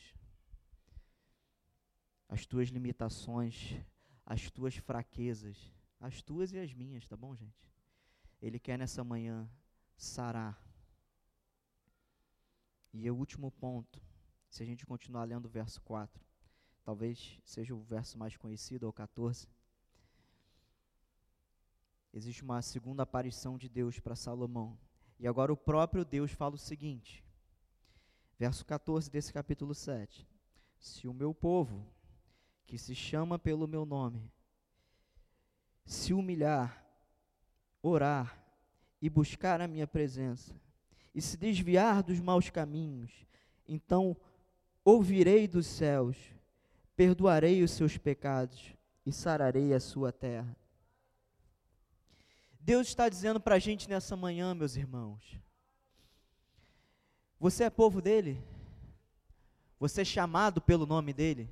as 2.27 2.45
tuas 2.45 2.69
limitações, 2.69 3.75
as 4.25 4.49
tuas 4.49 4.75
fraquezas, 4.75 5.71
as 5.99 6.21
tuas 6.21 6.51
e 6.51 6.59
as 6.59 6.73
minhas, 6.73 7.07
tá 7.07 7.15
bom, 7.15 7.35
gente? 7.35 7.69
Ele 8.41 8.59
quer 8.59 8.77
nessa 8.77 9.03
manhã 9.03 9.49
sarar. 9.95 10.64
E 12.97 13.11
o 13.11 13.15
último 13.15 13.51
ponto, 13.51 14.01
se 14.49 14.63
a 14.63 14.65
gente 14.65 14.85
continuar 14.85 15.25
lendo 15.25 15.47
o 15.47 15.49
verso 15.49 15.81
4, 15.81 16.23
talvez 16.81 17.41
seja 17.43 17.75
o 17.75 17.81
verso 17.81 18.17
mais 18.17 18.37
conhecido, 18.37 18.85
é 18.85 18.89
o 18.89 18.93
14. 18.93 19.49
Existe 22.13 22.41
uma 22.41 22.61
segunda 22.61 23.03
aparição 23.03 23.57
de 23.57 23.67
Deus 23.67 23.99
para 23.99 24.15
Salomão. 24.15 24.79
E 25.19 25.27
agora 25.27 25.51
o 25.51 25.57
próprio 25.57 26.05
Deus 26.05 26.31
fala 26.31 26.55
o 26.55 26.57
seguinte, 26.57 27.21
verso 28.39 28.65
14 28.65 29.11
desse 29.11 29.33
capítulo 29.33 29.75
7. 29.75 30.25
Se 30.79 31.05
o 31.05 31.13
meu 31.13 31.33
povo, 31.33 31.85
que 32.65 32.77
se 32.77 32.95
chama 32.95 33.37
pelo 33.37 33.67
meu 33.67 33.85
nome, 33.85 34.31
se 35.85 36.13
humilhar, 36.13 36.81
orar 37.81 38.41
e 39.01 39.09
buscar 39.09 39.59
a 39.59 39.67
minha 39.67 39.85
presença, 39.85 40.55
e 41.15 41.21
se 41.21 41.37
desviar 41.37 42.03
dos 42.03 42.19
maus 42.19 42.49
caminhos, 42.49 43.09
então 43.65 44.17
ouvirei 44.83 45.47
dos 45.47 45.65
céus, 45.65 46.17
perdoarei 46.93 47.63
os 47.63 47.71
seus 47.71 47.97
pecados 47.97 48.75
e 49.05 49.13
sararei 49.13 49.73
a 49.73 49.79
sua 49.79 50.11
terra. 50.11 50.55
Deus 52.59 52.87
está 52.87 53.07
dizendo 53.07 53.39
para 53.39 53.55
a 53.55 53.59
gente 53.59 53.89
nessa 53.89 54.17
manhã, 54.17 54.53
meus 54.53 54.75
irmãos, 54.75 55.39
você 57.39 57.63
é 57.63 57.69
povo 57.69 58.01
dele? 58.01 58.43
Você 59.79 60.01
é 60.01 60.05
chamado 60.05 60.61
pelo 60.61 60.85
nome 60.85 61.13
dele? 61.13 61.49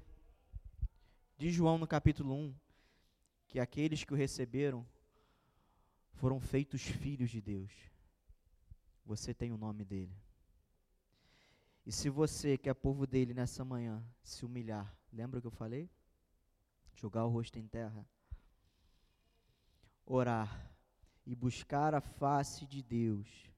Diz 1.37 1.53
João 1.53 1.77
no 1.77 1.87
capítulo 1.87 2.33
1 2.33 2.53
que 3.47 3.59
aqueles 3.59 4.03
que 4.03 4.13
o 4.13 4.17
receberam 4.17 4.85
foram 6.15 6.39
feitos 6.39 6.81
filhos 6.81 7.29
de 7.29 7.39
Deus. 7.39 7.92
Você 9.05 9.33
tem 9.33 9.51
o 9.51 9.57
nome 9.57 9.83
dele. 9.83 10.15
E 11.85 11.91
se 11.91 12.09
você, 12.09 12.57
que 12.57 12.69
é 12.69 12.73
povo 12.73 13.05
dele 13.05 13.33
nessa 13.33 13.65
manhã, 13.65 14.03
se 14.23 14.45
humilhar, 14.45 14.95
lembra 15.11 15.39
o 15.39 15.41
que 15.41 15.47
eu 15.47 15.51
falei? 15.51 15.89
Jogar 16.95 17.25
o 17.25 17.29
rosto 17.29 17.59
em 17.59 17.67
terra. 17.67 18.05
orar 20.05 20.69
e 21.25 21.33
buscar 21.33 21.93
a 21.95 22.01
face 22.01 22.65
de 22.65 22.81
Deus, 22.81 23.49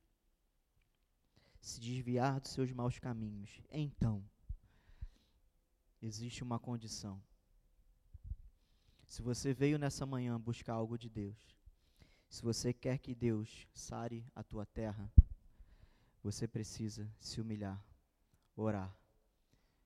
se 1.59 1.79
desviar 1.79 2.39
dos 2.39 2.51
seus 2.51 2.71
maus 2.71 2.99
caminhos, 2.99 3.59
então 3.71 4.23
existe 6.01 6.43
uma 6.43 6.59
condição. 6.59 7.21
Se 9.07 9.21
você 9.21 9.53
veio 9.53 9.79
nessa 9.79 10.05
manhã 10.05 10.39
buscar 10.39 10.73
algo 10.73 10.97
de 10.97 11.09
Deus, 11.09 11.55
se 12.29 12.43
você 12.43 12.71
quer 12.71 12.99
que 12.99 13.15
Deus 13.15 13.67
sare 13.73 14.23
a 14.35 14.43
tua 14.43 14.65
terra, 14.65 15.11
você 16.25 16.47
precisa 16.47 17.07
se 17.19 17.39
humilhar, 17.39 17.79
orar, 18.55 18.91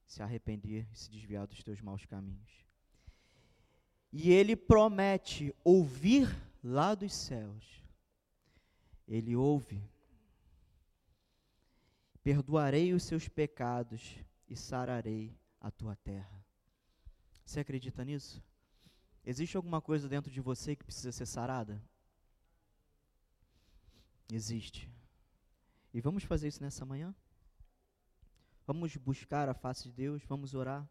se 0.06 0.24
arrepender 0.24 0.88
e 0.90 0.96
se 0.96 1.12
desviar 1.12 1.46
dos 1.46 1.62
teus 1.62 1.82
maus 1.82 2.06
caminhos. 2.06 2.66
E 4.10 4.32
ele 4.32 4.56
promete 4.56 5.54
ouvir 5.66 6.30
lá 6.64 6.96
dos 6.96 7.14
céus. 7.14 7.84
Ele 9.06 9.36
ouve. 9.36 9.84
Perdoarei 12.24 12.94
os 12.94 13.04
seus 13.04 13.28
pecados 13.28 14.18
e 14.48 14.56
sararei 14.56 15.38
a 15.60 15.70
tua 15.70 15.98
terra. 15.98 16.42
Você 17.44 17.60
acredita 17.60 18.06
nisso? 18.06 18.42
Existe 19.26 19.58
alguma 19.58 19.82
coisa 19.82 20.08
dentro 20.08 20.32
de 20.32 20.40
você 20.40 20.74
que 20.74 20.86
precisa 20.86 21.12
ser 21.12 21.26
sarada? 21.26 21.84
Existe. 24.32 24.90
E 25.94 26.02
vamos 26.02 26.24
fazer 26.24 26.48
isso 26.48 26.62
nessa 26.62 26.86
manhã? 26.86 27.16
Vamos 28.66 28.96
buscar 28.98 29.50
a 29.50 29.54
face 29.54 29.90
de 29.90 29.94
Deus, 29.94 30.24
vamos 30.24 30.54
orar. 30.54 30.88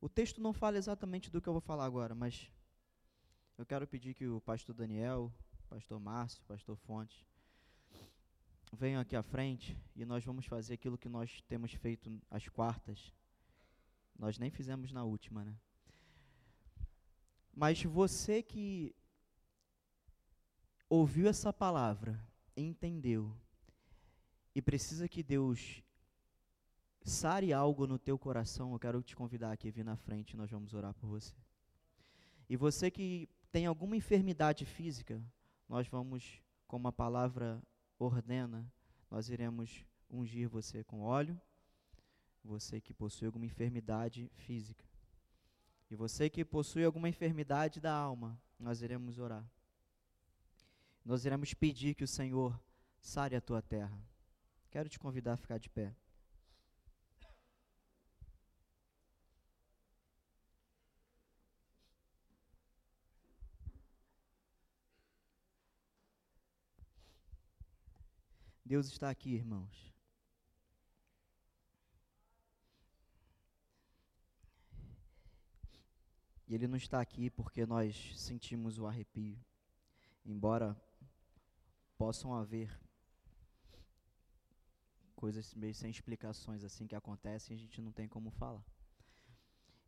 O 0.00 0.08
texto 0.08 0.40
não 0.40 0.52
fala 0.52 0.78
exatamente 0.78 1.30
do 1.30 1.40
que 1.40 1.48
eu 1.48 1.52
vou 1.52 1.60
falar 1.60 1.84
agora, 1.84 2.14
mas 2.14 2.48
eu 3.56 3.66
quero 3.66 3.86
pedir 3.86 4.14
que 4.14 4.28
o 4.28 4.40
pastor 4.40 4.72
Daniel, 4.74 5.32
pastor 5.68 5.98
Márcio, 5.98 6.40
pastor 6.44 6.76
Fontes, 6.76 7.26
venham 8.72 9.00
aqui 9.00 9.16
à 9.16 9.22
frente 9.22 9.76
e 9.96 10.04
nós 10.04 10.24
vamos 10.24 10.46
fazer 10.46 10.74
aquilo 10.74 10.96
que 10.96 11.08
nós 11.08 11.42
temos 11.42 11.72
feito 11.72 12.20
às 12.30 12.48
quartas. 12.48 13.12
Nós 14.16 14.38
nem 14.38 14.50
fizemos 14.50 14.92
na 14.92 15.02
última, 15.02 15.44
né? 15.44 15.56
Mas 17.52 17.82
você 17.82 18.40
que 18.40 18.94
ouviu 20.88 21.28
essa 21.28 21.52
palavra, 21.52 22.27
entendeu 22.66 23.34
e 24.54 24.62
precisa 24.62 25.08
que 25.08 25.22
Deus 25.22 25.82
sare 27.02 27.52
algo 27.52 27.86
no 27.86 27.98
teu 27.98 28.18
coração, 28.18 28.72
eu 28.72 28.78
quero 28.78 29.02
te 29.02 29.16
convidar 29.16 29.52
aqui 29.52 29.70
vir 29.70 29.84
na 29.84 29.96
frente, 29.96 30.36
nós 30.36 30.50
vamos 30.50 30.74
orar 30.74 30.92
por 30.94 31.08
você. 31.08 31.34
E 32.48 32.56
você 32.56 32.90
que 32.90 33.28
tem 33.52 33.66
alguma 33.66 33.96
enfermidade 33.96 34.64
física, 34.64 35.22
nós 35.68 35.86
vamos, 35.86 36.42
como 36.66 36.88
a 36.88 36.92
palavra 36.92 37.62
ordena, 37.98 38.70
nós 39.10 39.28
iremos 39.28 39.84
ungir 40.08 40.48
você 40.48 40.82
com 40.84 41.00
óleo. 41.00 41.38
Você 42.44 42.80
que 42.80 42.94
possui 42.94 43.26
alguma 43.26 43.44
enfermidade 43.44 44.30
física. 44.34 44.84
E 45.90 45.96
você 45.96 46.30
que 46.30 46.44
possui 46.44 46.84
alguma 46.84 47.08
enfermidade 47.08 47.80
da 47.80 47.92
alma, 47.92 48.40
nós 48.58 48.80
iremos 48.80 49.18
orar. 49.18 49.44
Nós 51.08 51.24
iremos 51.24 51.54
pedir 51.54 51.94
que 51.94 52.04
o 52.04 52.06
Senhor 52.06 52.62
sare 53.00 53.34
a 53.34 53.40
tua 53.40 53.62
terra. 53.62 53.98
Quero 54.70 54.90
te 54.90 54.98
convidar 54.98 55.32
a 55.32 55.36
ficar 55.38 55.56
de 55.56 55.70
pé. 55.70 55.96
Deus 68.62 68.86
está 68.88 69.08
aqui, 69.08 69.30
irmãos. 69.30 69.94
E 76.46 76.54
Ele 76.54 76.66
não 76.66 76.76
está 76.76 77.00
aqui 77.00 77.30
porque 77.30 77.64
nós 77.64 78.12
sentimos 78.14 78.78
o 78.78 78.86
arrepio, 78.86 79.42
embora 80.22 80.78
possam 81.98 82.32
haver 82.32 82.70
coisas 85.16 85.52
meio 85.54 85.74
sem 85.74 85.90
explicações 85.90 86.62
assim 86.62 86.86
que 86.86 86.94
acontecem 86.94 87.54
e 87.54 87.58
a 87.58 87.60
gente 87.60 87.82
não 87.82 87.90
tem 87.90 88.06
como 88.06 88.30
falar. 88.30 88.64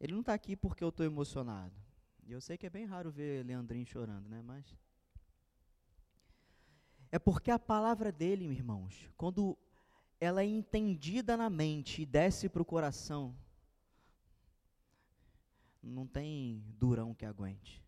Ele 0.01 0.13
não 0.13 0.21
está 0.21 0.35
aqui 0.35 0.57
porque 0.57 0.83
eu 0.83 0.89
estou 0.89 1.07
emocionado. 1.07 1.75
E 2.27 2.33
eu 2.33 2.41
sei 2.41 2.59
que 2.59 2.67
é 2.67 2.71
bem 2.71 2.85
raro 2.85 3.11
ver 3.11 3.47
Leandrinho 3.47 3.87
chorando, 3.87 4.29
né? 4.29 4.43
Mas 4.43 4.77
é 7.13 7.19
porque 7.19 7.51
a 7.51 7.59
palavra 7.59 8.11
dele, 8.11 8.45
irmãos, 8.45 9.09
quando 9.17 9.57
ela 10.21 10.43
é 10.43 10.47
entendida 10.47 11.37
na 11.37 11.49
mente 11.49 12.03
e 12.03 12.07
desce 12.07 12.49
para 12.49 12.63
o 12.63 12.65
coração, 12.65 13.35
não 15.83 16.07
tem 16.07 16.63
durão 16.79 17.15
que 17.15 17.25
aguente, 17.25 17.83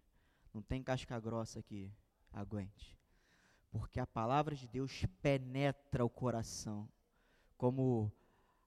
não 0.52 0.62
tem 0.62 0.82
casca 0.82 1.18
grossa 1.20 1.62
que 1.62 1.92
aguente, 2.32 2.96
porque 3.72 3.98
a 3.98 4.06
palavra 4.06 4.54
de 4.54 4.68
Deus 4.68 5.06
penetra 5.22 6.04
o 6.04 6.10
coração 6.10 6.86
como 7.56 8.12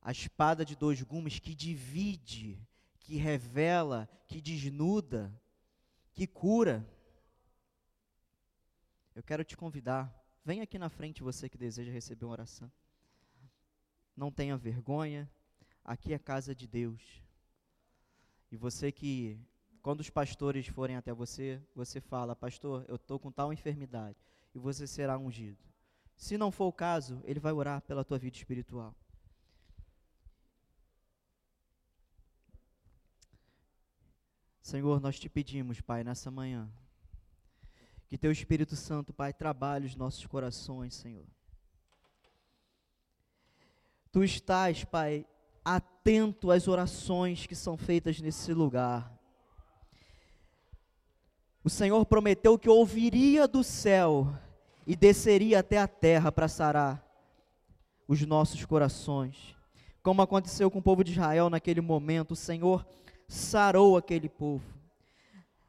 a 0.01 0.11
espada 0.11 0.65
de 0.65 0.75
dois 0.75 1.01
gumes 1.03 1.37
que 1.37 1.53
divide, 1.53 2.59
que 2.99 3.15
revela, 3.15 4.09
que 4.27 4.41
desnuda, 4.41 5.31
que 6.11 6.25
cura. 6.25 6.87
Eu 9.13 9.21
quero 9.21 9.43
te 9.43 9.55
convidar, 9.55 10.11
vem 10.43 10.61
aqui 10.61 10.79
na 10.79 10.89
frente 10.89 11.21
você 11.21 11.47
que 11.47 11.57
deseja 11.57 11.91
receber 11.91 12.25
uma 12.25 12.31
oração. 12.31 12.71
Não 14.17 14.31
tenha 14.31 14.57
vergonha, 14.57 15.29
aqui 15.83 16.13
é 16.13 16.15
a 16.15 16.19
casa 16.19 16.55
de 16.55 16.67
Deus. 16.67 17.01
E 18.51 18.57
você 18.57 18.91
que, 18.91 19.39
quando 19.81 19.99
os 19.99 20.09
pastores 20.09 20.67
forem 20.67 20.95
até 20.95 21.13
você, 21.13 21.61
você 21.75 22.01
fala, 22.01 22.35
pastor, 22.35 22.85
eu 22.87 22.95
estou 22.95 23.19
com 23.19 23.31
tal 23.31 23.51
enfermidade, 23.51 24.17
e 24.55 24.59
você 24.59 24.87
será 24.87 25.17
ungido. 25.17 25.57
Se 26.15 26.37
não 26.37 26.49
for 26.49 26.67
o 26.67 26.73
caso, 26.73 27.21
ele 27.25 27.41
vai 27.41 27.51
orar 27.51 27.81
pela 27.81 28.05
tua 28.05 28.17
vida 28.17 28.37
espiritual. 28.37 28.95
Senhor, 34.61 34.99
nós 34.99 35.19
te 35.19 35.29
pedimos, 35.29 35.81
Pai, 35.81 36.03
nessa 36.03 36.31
manhã, 36.31 36.71
que 38.07 38.17
teu 38.17 38.31
Espírito 38.31 38.75
Santo, 38.75 39.13
Pai, 39.13 39.33
trabalhe 39.33 39.85
os 39.85 39.95
nossos 39.95 40.25
corações, 40.25 40.95
Senhor. 40.95 41.27
Tu 44.11 44.23
estás, 44.23 44.85
Pai, 44.85 45.27
atento 45.63 46.49
às 46.49 46.67
orações 46.67 47.45
que 47.45 47.55
são 47.55 47.77
feitas 47.77 48.21
nesse 48.21 48.53
lugar. 48.53 49.13
O 51.63 51.69
Senhor 51.69 52.05
prometeu 52.05 52.57
que 52.57 52.69
ouviria 52.69 53.47
do 53.47 53.63
céu 53.63 54.39
e 54.85 54.95
desceria 54.95 55.59
até 55.59 55.79
a 55.79 55.87
terra 55.87 56.31
para 56.31 56.47
sarar 56.47 57.03
os 58.07 58.21
nossos 58.21 58.63
corações. 58.65 59.55
Como 60.03 60.21
aconteceu 60.21 60.69
com 60.69 60.79
o 60.79 60.83
povo 60.83 61.03
de 61.03 61.13
Israel 61.13 61.49
naquele 61.49 61.81
momento, 61.81 62.31
o 62.31 62.35
Senhor 62.35 62.85
sarou 63.27 63.97
aquele 63.97 64.29
povo. 64.29 64.63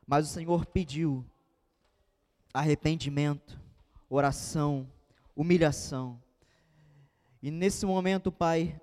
Mas 0.07 0.29
o 0.29 0.33
Senhor 0.33 0.67
pediu 0.67 1.25
arrependimento, 2.53 3.59
oração, 4.09 4.87
humilhação. 5.35 6.21
E 7.43 7.51
nesse 7.51 7.87
momento, 7.87 8.31
Pai, 8.31 8.79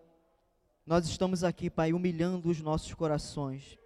nós 0.85 1.07
estamos 1.07 1.43
aqui, 1.43 1.69
Pai, 1.69 1.93
humilhando 1.93 2.49
os 2.49 2.59
nossos 2.59 2.93
corações. 2.93 3.77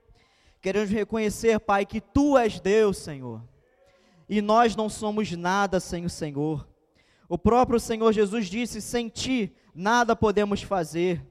Queremos 0.61 0.89
reconhecer, 0.89 1.59
Pai, 1.59 1.85
que 1.85 1.99
Tu 1.99 2.37
és 2.37 2.59
Deus, 2.59 2.97
Senhor 2.97 3.41
e 4.27 4.41
nós 4.41 4.75
não 4.75 4.89
somos 4.89 5.31
nada 5.31 5.79
sem 5.79 6.05
o 6.05 6.09
Senhor. 6.09 6.67
O 7.29 7.37
próprio 7.37 7.79
Senhor 7.79 8.11
Jesus 8.11 8.47
disse: 8.47 8.81
sem 8.81 9.09
ti 9.09 9.53
nada 9.73 10.15
podemos 10.15 10.61
fazer. 10.61 11.25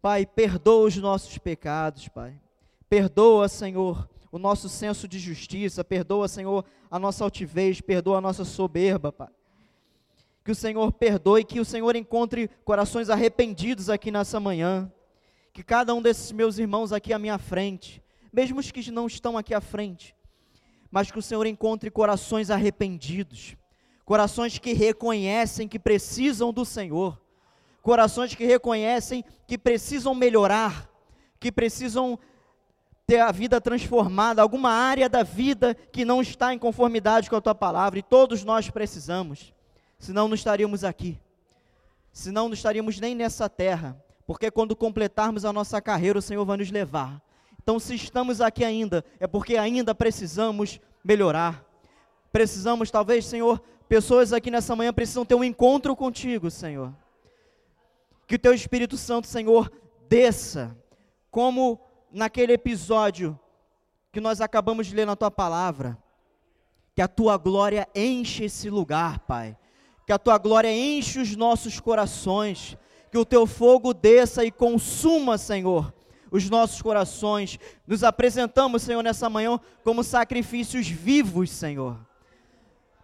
Pai, 0.00 0.26
perdoa 0.26 0.86
os 0.86 0.96
nossos 0.96 1.38
pecados, 1.38 2.08
Pai. 2.08 2.38
Perdoa, 2.88 3.48
Senhor, 3.48 4.08
o 4.30 4.38
nosso 4.38 4.68
senso 4.68 5.08
de 5.08 5.18
justiça. 5.18 5.82
Perdoa, 5.82 6.28
Senhor, 6.28 6.64
a 6.90 6.98
nossa 6.98 7.24
altivez. 7.24 7.80
Perdoa 7.80 8.18
a 8.18 8.20
nossa 8.20 8.44
soberba, 8.44 9.10
Pai. 9.10 9.30
Que 10.44 10.50
o 10.50 10.54
Senhor 10.54 10.92
perdoe, 10.92 11.42
que 11.42 11.58
o 11.58 11.64
Senhor 11.64 11.96
encontre 11.96 12.48
corações 12.66 13.08
arrependidos 13.08 13.88
aqui 13.88 14.10
nessa 14.10 14.38
manhã. 14.38 14.92
Que 15.54 15.62
cada 15.62 15.94
um 15.94 16.02
desses 16.02 16.30
meus 16.32 16.58
irmãos 16.58 16.92
aqui 16.92 17.12
à 17.14 17.18
minha 17.18 17.38
frente, 17.38 18.02
mesmo 18.30 18.60
os 18.60 18.70
que 18.70 18.90
não 18.90 19.06
estão 19.06 19.38
aqui 19.38 19.54
à 19.54 19.60
frente, 19.60 20.13
mas 20.94 21.10
que 21.10 21.18
o 21.18 21.22
Senhor 21.22 21.44
encontre 21.44 21.90
corações 21.90 22.50
arrependidos, 22.50 23.56
corações 24.04 24.58
que 24.58 24.72
reconhecem 24.72 25.66
que 25.66 25.76
precisam 25.76 26.52
do 26.52 26.64
Senhor, 26.64 27.20
corações 27.82 28.32
que 28.36 28.44
reconhecem 28.44 29.24
que 29.44 29.58
precisam 29.58 30.14
melhorar, 30.14 30.88
que 31.40 31.50
precisam 31.50 32.16
ter 33.04 33.18
a 33.18 33.32
vida 33.32 33.60
transformada, 33.60 34.40
alguma 34.40 34.70
área 34.70 35.08
da 35.08 35.24
vida 35.24 35.74
que 35.74 36.04
não 36.04 36.22
está 36.22 36.54
em 36.54 36.60
conformidade 36.60 37.28
com 37.28 37.34
a 37.34 37.40
tua 37.40 37.56
palavra, 37.56 37.98
e 37.98 38.02
todos 38.02 38.44
nós 38.44 38.70
precisamos, 38.70 39.52
senão 39.98 40.28
não 40.28 40.36
estaríamos 40.36 40.84
aqui, 40.84 41.18
senão 42.12 42.46
não 42.46 42.54
estaríamos 42.54 43.00
nem 43.00 43.16
nessa 43.16 43.48
terra, 43.48 44.00
porque 44.28 44.48
quando 44.48 44.76
completarmos 44.76 45.44
a 45.44 45.52
nossa 45.52 45.82
carreira, 45.82 46.20
o 46.20 46.22
Senhor 46.22 46.44
vai 46.44 46.56
nos 46.56 46.70
levar. 46.70 47.20
Então, 47.64 47.78
se 47.78 47.94
estamos 47.94 48.42
aqui 48.42 48.62
ainda, 48.62 49.02
é 49.18 49.26
porque 49.26 49.56
ainda 49.56 49.94
precisamos 49.94 50.78
melhorar. 51.02 51.64
Precisamos, 52.30 52.90
talvez, 52.90 53.24
Senhor, 53.24 53.58
pessoas 53.88 54.34
aqui 54.34 54.50
nessa 54.50 54.76
manhã 54.76 54.92
precisam 54.92 55.24
ter 55.24 55.34
um 55.34 55.42
encontro 55.42 55.96
contigo, 55.96 56.50
Senhor. 56.50 56.94
Que 58.26 58.34
o 58.34 58.38
teu 58.38 58.52
Espírito 58.52 58.98
Santo, 58.98 59.26
Senhor, 59.26 59.72
desça, 60.10 60.76
como 61.30 61.80
naquele 62.12 62.52
episódio 62.52 63.40
que 64.12 64.20
nós 64.20 64.42
acabamos 64.42 64.86
de 64.86 64.94
ler 64.94 65.06
na 65.06 65.16
tua 65.16 65.30
palavra, 65.30 65.96
que 66.94 67.00
a 67.00 67.08
tua 67.08 67.38
glória 67.38 67.88
enche 67.94 68.44
esse 68.44 68.68
lugar, 68.68 69.20
Pai. 69.20 69.56
Que 70.06 70.12
a 70.12 70.18
tua 70.18 70.36
glória 70.36 70.70
enche 70.70 71.18
os 71.18 71.34
nossos 71.34 71.80
corações. 71.80 72.76
Que 73.10 73.16
o 73.16 73.24
teu 73.24 73.46
fogo 73.46 73.94
desça 73.94 74.44
e 74.44 74.50
consuma, 74.50 75.38
Senhor, 75.38 75.94
os 76.34 76.50
nossos 76.50 76.82
corações. 76.82 77.58
Nos 77.86 78.02
apresentamos, 78.02 78.82
Senhor, 78.82 79.02
nessa 79.02 79.30
manhã 79.30 79.58
como 79.82 80.02
sacrifícios 80.02 80.88
vivos, 80.88 81.50
Senhor. 81.50 81.96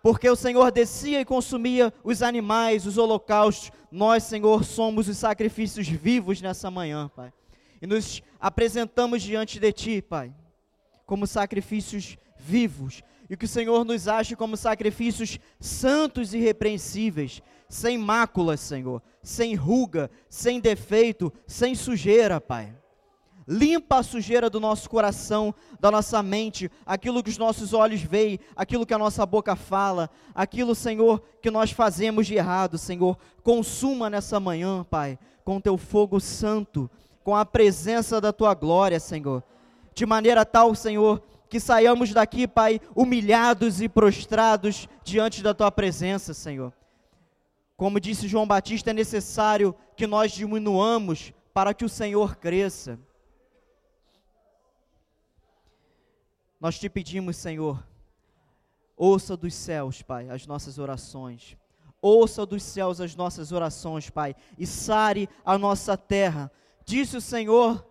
Porque 0.02 0.28
o 0.28 0.36
Senhor 0.36 0.70
descia 0.70 1.20
e 1.20 1.24
consumia 1.24 1.92
os 2.02 2.22
animais, 2.22 2.86
os 2.86 2.98
holocaustos. 2.98 3.70
Nós, 3.90 4.24
Senhor, 4.24 4.64
somos 4.64 5.08
os 5.08 5.18
sacrifícios 5.18 5.88
vivos 5.88 6.40
nessa 6.42 6.70
manhã, 6.70 7.10
Pai 7.14 7.32
e 7.80 7.86
nos 7.86 8.22
apresentamos 8.38 9.22
diante 9.22 9.58
de 9.58 9.72
Ti, 9.72 10.02
Pai, 10.02 10.34
como 11.06 11.26
sacrifícios 11.26 12.18
vivos, 12.36 13.02
e 13.28 13.36
que 13.36 13.44
o 13.44 13.48
Senhor 13.48 13.84
nos 13.84 14.08
ache 14.08 14.36
como 14.36 14.56
sacrifícios 14.56 15.38
santos 15.58 16.34
e 16.34 16.38
irrepreensíveis, 16.38 17.40
sem 17.68 17.96
mácula, 17.96 18.56
Senhor, 18.56 19.02
sem 19.22 19.54
ruga, 19.54 20.10
sem 20.28 20.60
defeito, 20.60 21.32
sem 21.46 21.74
sujeira, 21.74 22.40
Pai. 22.40 22.74
Limpa 23.52 23.96
a 23.96 24.02
sujeira 24.04 24.48
do 24.48 24.60
nosso 24.60 24.88
coração, 24.88 25.52
da 25.80 25.90
nossa 25.90 26.22
mente, 26.22 26.70
aquilo 26.86 27.20
que 27.20 27.30
os 27.30 27.36
nossos 27.36 27.74
olhos 27.74 28.00
veem, 28.00 28.38
aquilo 28.54 28.86
que 28.86 28.94
a 28.94 28.98
nossa 28.98 29.26
boca 29.26 29.56
fala, 29.56 30.08
aquilo, 30.32 30.72
Senhor, 30.72 31.20
que 31.42 31.50
nós 31.50 31.72
fazemos 31.72 32.28
de 32.28 32.36
errado, 32.36 32.78
Senhor. 32.78 33.18
Consuma 33.42 34.08
nessa 34.08 34.38
manhã, 34.38 34.86
Pai, 34.88 35.18
com 35.44 35.60
teu 35.60 35.76
fogo 35.76 36.20
santo, 36.20 36.88
com 37.24 37.34
a 37.34 37.44
presença 37.44 38.20
da 38.20 38.32
tua 38.32 38.54
glória, 38.54 39.00
Senhor. 39.00 39.42
De 39.96 40.06
maneira 40.06 40.46
tal, 40.46 40.72
Senhor, 40.76 41.20
que 41.48 41.58
saiamos 41.58 42.12
daqui, 42.12 42.46
Pai, 42.46 42.80
humilhados 42.94 43.80
e 43.80 43.88
prostrados 43.88 44.88
diante 45.02 45.42
da 45.42 45.52
tua 45.52 45.72
presença, 45.72 46.32
Senhor. 46.32 46.72
Como 47.76 47.98
disse 47.98 48.28
João 48.28 48.46
Batista, 48.46 48.90
é 48.90 48.94
necessário 48.94 49.74
que 49.96 50.06
nós 50.06 50.30
diminuamos 50.30 51.32
para 51.52 51.74
que 51.74 51.84
o 51.84 51.88
Senhor 51.88 52.36
cresça. 52.36 52.96
Nós 56.60 56.78
te 56.78 56.88
pedimos, 56.88 57.36
Senhor, 57.36 57.82
ouça 58.96 59.36
dos 59.36 59.54
céus, 59.54 60.02
Pai, 60.02 60.28
as 60.28 60.46
nossas 60.46 60.78
orações. 60.78 61.56
Ouça 62.02 62.46
dos 62.46 62.62
céus 62.62 63.00
as 63.00 63.14
nossas 63.14 63.52
orações, 63.52 64.08
Pai, 64.10 64.34
e 64.58 64.66
sare 64.66 65.28
a 65.44 65.58
nossa 65.58 65.96
terra 65.96 66.50
Disse 66.90 67.16
o 67.16 67.20
Senhor 67.20 67.86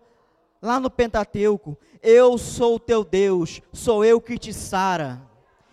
lá 0.60 0.78
no 0.78 0.90
Pentateuco: 0.90 1.74
Eu 2.02 2.36
sou 2.36 2.74
o 2.74 2.78
teu 2.78 3.02
Deus, 3.02 3.62
sou 3.72 4.04
eu 4.04 4.20
que 4.20 4.36
te 4.38 4.52
sara. 4.52 5.22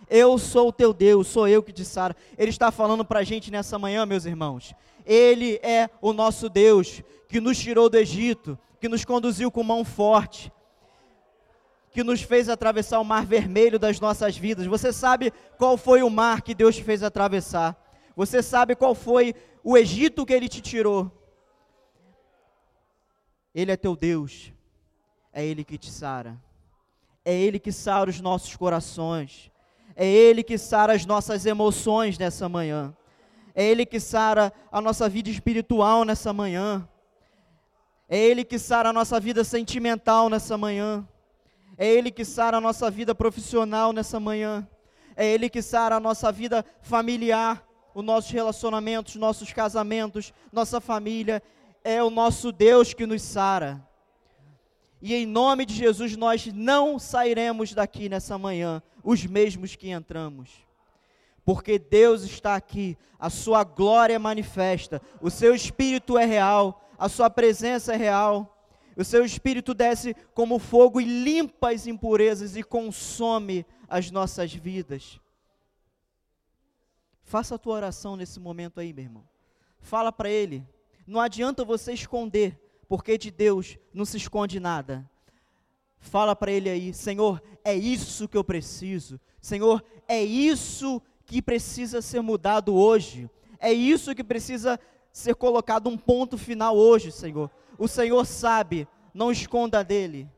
Eu 0.08 0.38
sou 0.38 0.68
o 0.68 0.72
teu 0.72 0.94
Deus, 0.94 1.26
sou 1.26 1.46
eu 1.46 1.62
que 1.62 1.70
te 1.70 1.84
sara. 1.84 2.16
Ele 2.38 2.48
está 2.48 2.70
falando 2.70 3.04
para 3.04 3.18
a 3.20 3.24
gente 3.24 3.50
nessa 3.50 3.78
manhã, 3.78 4.06
meus 4.06 4.24
irmãos. 4.24 4.74
Ele 5.04 5.60
é 5.62 5.90
o 6.00 6.14
nosso 6.14 6.48
Deus 6.48 7.02
que 7.28 7.38
nos 7.38 7.58
tirou 7.58 7.90
do 7.90 7.98
Egito, 7.98 8.58
que 8.80 8.88
nos 8.88 9.04
conduziu 9.04 9.50
com 9.50 9.62
mão 9.62 9.84
forte, 9.84 10.50
que 11.90 12.02
nos 12.02 12.22
fez 12.22 12.48
atravessar 12.48 13.00
o 13.00 13.04
mar 13.04 13.24
vermelho 13.24 13.78
das 13.78 14.00
nossas 14.00 14.36
vidas. 14.36 14.66
Você 14.66 14.92
sabe 14.92 15.32
qual 15.56 15.76
foi 15.76 16.02
o 16.02 16.10
mar 16.10 16.42
que 16.42 16.54
Deus 16.54 16.76
te 16.76 16.84
fez 16.84 17.02
atravessar? 17.02 17.76
Você 18.14 18.42
sabe 18.42 18.74
qual 18.74 18.94
foi 18.94 19.34
o 19.62 19.76
Egito 19.76 20.26
que 20.26 20.32
ele 20.32 20.48
te 20.48 20.60
tirou? 20.60 21.18
Ele 23.54 23.72
é 23.72 23.76
teu 23.76 23.96
Deus, 23.96 24.52
é 25.32 25.44
Ele 25.44 25.64
que 25.64 25.78
te 25.78 25.90
sara, 25.90 26.40
é 27.24 27.34
Ele 27.34 27.58
que 27.58 27.72
sara 27.72 28.08
os 28.08 28.20
nossos 28.20 28.54
corações, 28.54 29.50
é 29.96 30.06
Ele 30.06 30.44
que 30.44 30.56
sara 30.56 30.92
as 30.92 31.04
nossas 31.04 31.44
emoções 31.44 32.18
nessa 32.18 32.48
manhã, 32.48 32.94
é 33.54 33.64
Ele 33.64 33.84
que 33.84 33.98
sara 33.98 34.52
a 34.70 34.80
nossa 34.80 35.08
vida 35.08 35.28
espiritual 35.28 36.04
nessa 36.04 36.32
manhã, 36.32 36.88
é 38.08 38.16
Ele 38.16 38.44
que 38.44 38.58
sara 38.58 38.90
a 38.90 38.92
nossa 38.92 39.18
vida 39.18 39.42
sentimental 39.42 40.28
nessa 40.28 40.56
manhã, 40.56 41.04
é 41.78 41.86
Ele 41.86 42.10
que 42.10 42.24
sara 42.24 42.56
a 42.56 42.60
nossa 42.60 42.90
vida 42.90 43.14
profissional 43.14 43.92
nessa 43.92 44.18
manhã, 44.18 44.68
é 45.16 45.24
Ele 45.24 45.48
que 45.48 45.62
sara 45.62 45.96
a 45.96 46.00
nossa 46.00 46.30
vida 46.32 46.64
familiar, 46.82 47.64
os 47.94 48.04
nossos 48.04 48.30
relacionamentos, 48.30 49.14
nossos 49.14 49.52
casamentos, 49.52 50.34
nossa 50.52 50.80
família, 50.80 51.42
é 51.84 52.02
o 52.02 52.10
nosso 52.10 52.52
Deus 52.52 52.92
que 52.92 53.06
nos 53.06 53.22
sara. 53.22 53.86
E 55.00 55.14
em 55.14 55.24
nome 55.24 55.64
de 55.64 55.74
Jesus 55.74 56.16
nós 56.16 56.46
não 56.52 56.98
sairemos 56.98 57.72
daqui 57.72 58.08
nessa 58.08 58.36
manhã 58.36 58.82
os 59.02 59.24
mesmos 59.24 59.76
que 59.76 59.90
entramos. 59.90 60.50
Porque 61.44 61.78
Deus 61.78 62.24
está 62.24 62.56
aqui, 62.56 62.98
a 63.18 63.30
sua 63.30 63.64
glória 63.64 64.14
é 64.14 64.18
manifesta, 64.18 65.00
o 65.20 65.30
seu 65.30 65.54
espírito 65.54 66.18
é 66.18 66.26
real, 66.26 66.84
a 66.98 67.08
sua 67.08 67.30
presença 67.30 67.94
é 67.94 67.96
real. 67.96 68.57
O 68.98 69.04
seu 69.04 69.24
espírito 69.24 69.72
desce 69.72 70.12
como 70.34 70.58
fogo 70.58 71.00
e 71.00 71.04
limpa 71.04 71.70
as 71.70 71.86
impurezas 71.86 72.56
e 72.56 72.64
consome 72.64 73.64
as 73.88 74.10
nossas 74.10 74.52
vidas. 74.52 75.20
Faça 77.22 77.54
a 77.54 77.58
tua 77.58 77.76
oração 77.76 78.16
nesse 78.16 78.40
momento 78.40 78.80
aí, 78.80 78.92
meu 78.92 79.04
irmão. 79.04 79.28
Fala 79.78 80.10
para 80.10 80.28
ele. 80.28 80.66
Não 81.06 81.20
adianta 81.20 81.64
você 81.64 81.92
esconder, 81.92 82.60
porque 82.88 83.16
de 83.16 83.30
Deus 83.30 83.78
não 83.94 84.04
se 84.04 84.16
esconde 84.16 84.58
nada. 84.58 85.08
Fala 86.00 86.34
para 86.34 86.50
ele 86.50 86.68
aí, 86.68 86.92
Senhor, 86.92 87.40
é 87.62 87.74
isso 87.74 88.26
que 88.26 88.36
eu 88.36 88.42
preciso. 88.42 89.20
Senhor, 89.40 89.84
é 90.08 90.20
isso 90.20 91.00
que 91.24 91.40
precisa 91.40 92.02
ser 92.02 92.20
mudado 92.20 92.74
hoje. 92.74 93.30
É 93.60 93.72
isso 93.72 94.12
que 94.12 94.24
precisa 94.24 94.78
ser 95.12 95.36
colocado 95.36 95.88
um 95.88 95.96
ponto 95.96 96.36
final 96.36 96.76
hoje, 96.76 97.12
Senhor. 97.12 97.48
O 97.78 97.86
Senhor 97.86 98.26
sabe, 98.26 98.88
não 99.14 99.30
esconda 99.30 99.84
dele. 99.84 100.28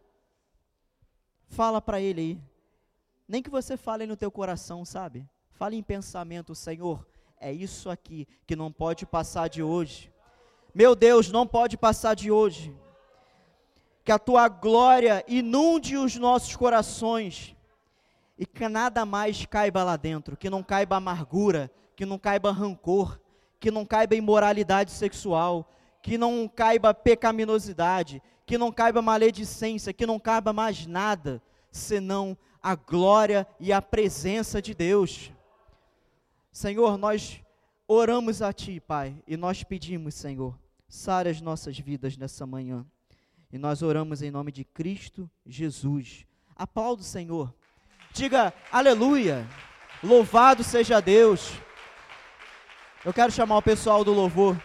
Fala 1.48 1.80
para 1.80 2.00
ele 2.00 2.20
aí. 2.20 2.40
Nem 3.26 3.42
que 3.42 3.48
você 3.48 3.76
fale 3.76 4.06
no 4.06 4.16
teu 4.16 4.30
coração, 4.30 4.84
sabe? 4.84 5.26
Fale 5.50 5.76
em 5.76 5.82
pensamento, 5.82 6.54
Senhor, 6.54 7.06
é 7.40 7.52
isso 7.52 7.88
aqui 7.88 8.28
que 8.46 8.54
não 8.54 8.70
pode 8.70 9.06
passar 9.06 9.48
de 9.48 9.62
hoje. 9.62 10.12
Meu 10.74 10.94
Deus, 10.94 11.30
não 11.30 11.46
pode 11.46 11.76
passar 11.76 12.14
de 12.14 12.30
hoje. 12.30 12.76
Que 14.04 14.12
a 14.12 14.18
tua 14.18 14.48
glória 14.48 15.24
inunde 15.26 15.96
os 15.96 16.16
nossos 16.16 16.54
corações 16.54 17.56
e 18.38 18.46
que 18.46 18.68
nada 18.68 19.04
mais 19.04 19.46
caiba 19.46 19.84
lá 19.84 19.96
dentro, 19.96 20.36
que 20.36 20.48
não 20.50 20.62
caiba 20.62 20.96
amargura, 20.96 21.70
que 21.94 22.06
não 22.06 22.18
caiba 22.18 22.50
rancor, 22.50 23.20
que 23.58 23.70
não 23.70 23.84
caiba 23.84 24.14
imoralidade 24.14 24.90
sexual, 24.90 25.70
que 26.02 26.16
não 26.16 26.48
caiba 26.48 26.94
pecaminosidade, 26.94 28.22
que 28.46 28.58
não 28.58 28.72
caiba 28.72 29.02
maledicência, 29.02 29.92
que 29.92 30.06
não 30.06 30.18
caiba 30.18 30.52
mais 30.52 30.86
nada, 30.86 31.42
senão 31.70 32.36
a 32.62 32.74
glória 32.74 33.46
e 33.58 33.72
a 33.72 33.80
presença 33.80 34.60
de 34.60 34.74
Deus. 34.74 35.32
Senhor, 36.52 36.98
nós 36.98 37.40
oramos 37.86 38.42
a 38.42 38.52
Ti, 38.52 38.80
Pai, 38.80 39.16
e 39.26 39.36
nós 39.36 39.62
pedimos, 39.62 40.14
Senhor, 40.14 40.58
sare 40.88 41.28
as 41.28 41.40
nossas 41.40 41.78
vidas 41.78 42.16
nessa 42.16 42.46
manhã. 42.46 42.84
E 43.52 43.58
nós 43.58 43.82
oramos 43.82 44.22
em 44.22 44.30
nome 44.30 44.52
de 44.52 44.64
Cristo 44.64 45.30
Jesus. 45.46 46.26
Aplauda 46.54 47.02
o 47.02 47.04
Senhor. 47.04 47.54
Diga 48.12 48.52
aleluia. 48.70 49.46
Louvado 50.02 50.62
seja 50.64 51.00
Deus. 51.00 51.52
Eu 53.04 53.12
quero 53.12 53.32
chamar 53.32 53.56
o 53.56 53.62
pessoal 53.62 54.04
do 54.04 54.12
louvor. 54.12 54.60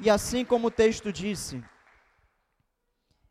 E 0.00 0.08
assim 0.08 0.44
como 0.44 0.68
o 0.68 0.70
texto 0.70 1.12
disse, 1.12 1.62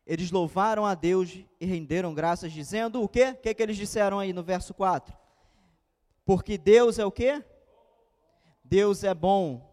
eles 0.06 0.30
louvaram 0.30 0.84
a 0.84 0.94
Deus 0.94 1.38
e 1.60 1.66
renderam 1.66 2.14
graças, 2.14 2.52
dizendo 2.52 3.02
o 3.02 3.08
quê? 3.08 3.30
O 3.30 3.36
que, 3.36 3.54
que 3.54 3.62
eles 3.62 3.76
disseram 3.76 4.18
aí 4.18 4.32
no 4.32 4.42
verso 4.42 4.74
4? 4.74 5.16
Porque 6.24 6.58
Deus 6.58 6.98
é 6.98 7.04
o 7.04 7.10
quê? 7.10 7.42
Deus 8.62 9.02
é 9.02 9.14
bom 9.14 9.66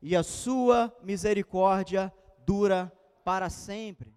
e 0.00 0.16
a 0.16 0.22
sua 0.22 0.94
misericórdia 1.02 2.12
dura 2.46 2.90
para 3.24 3.50
sempre. 3.50 4.12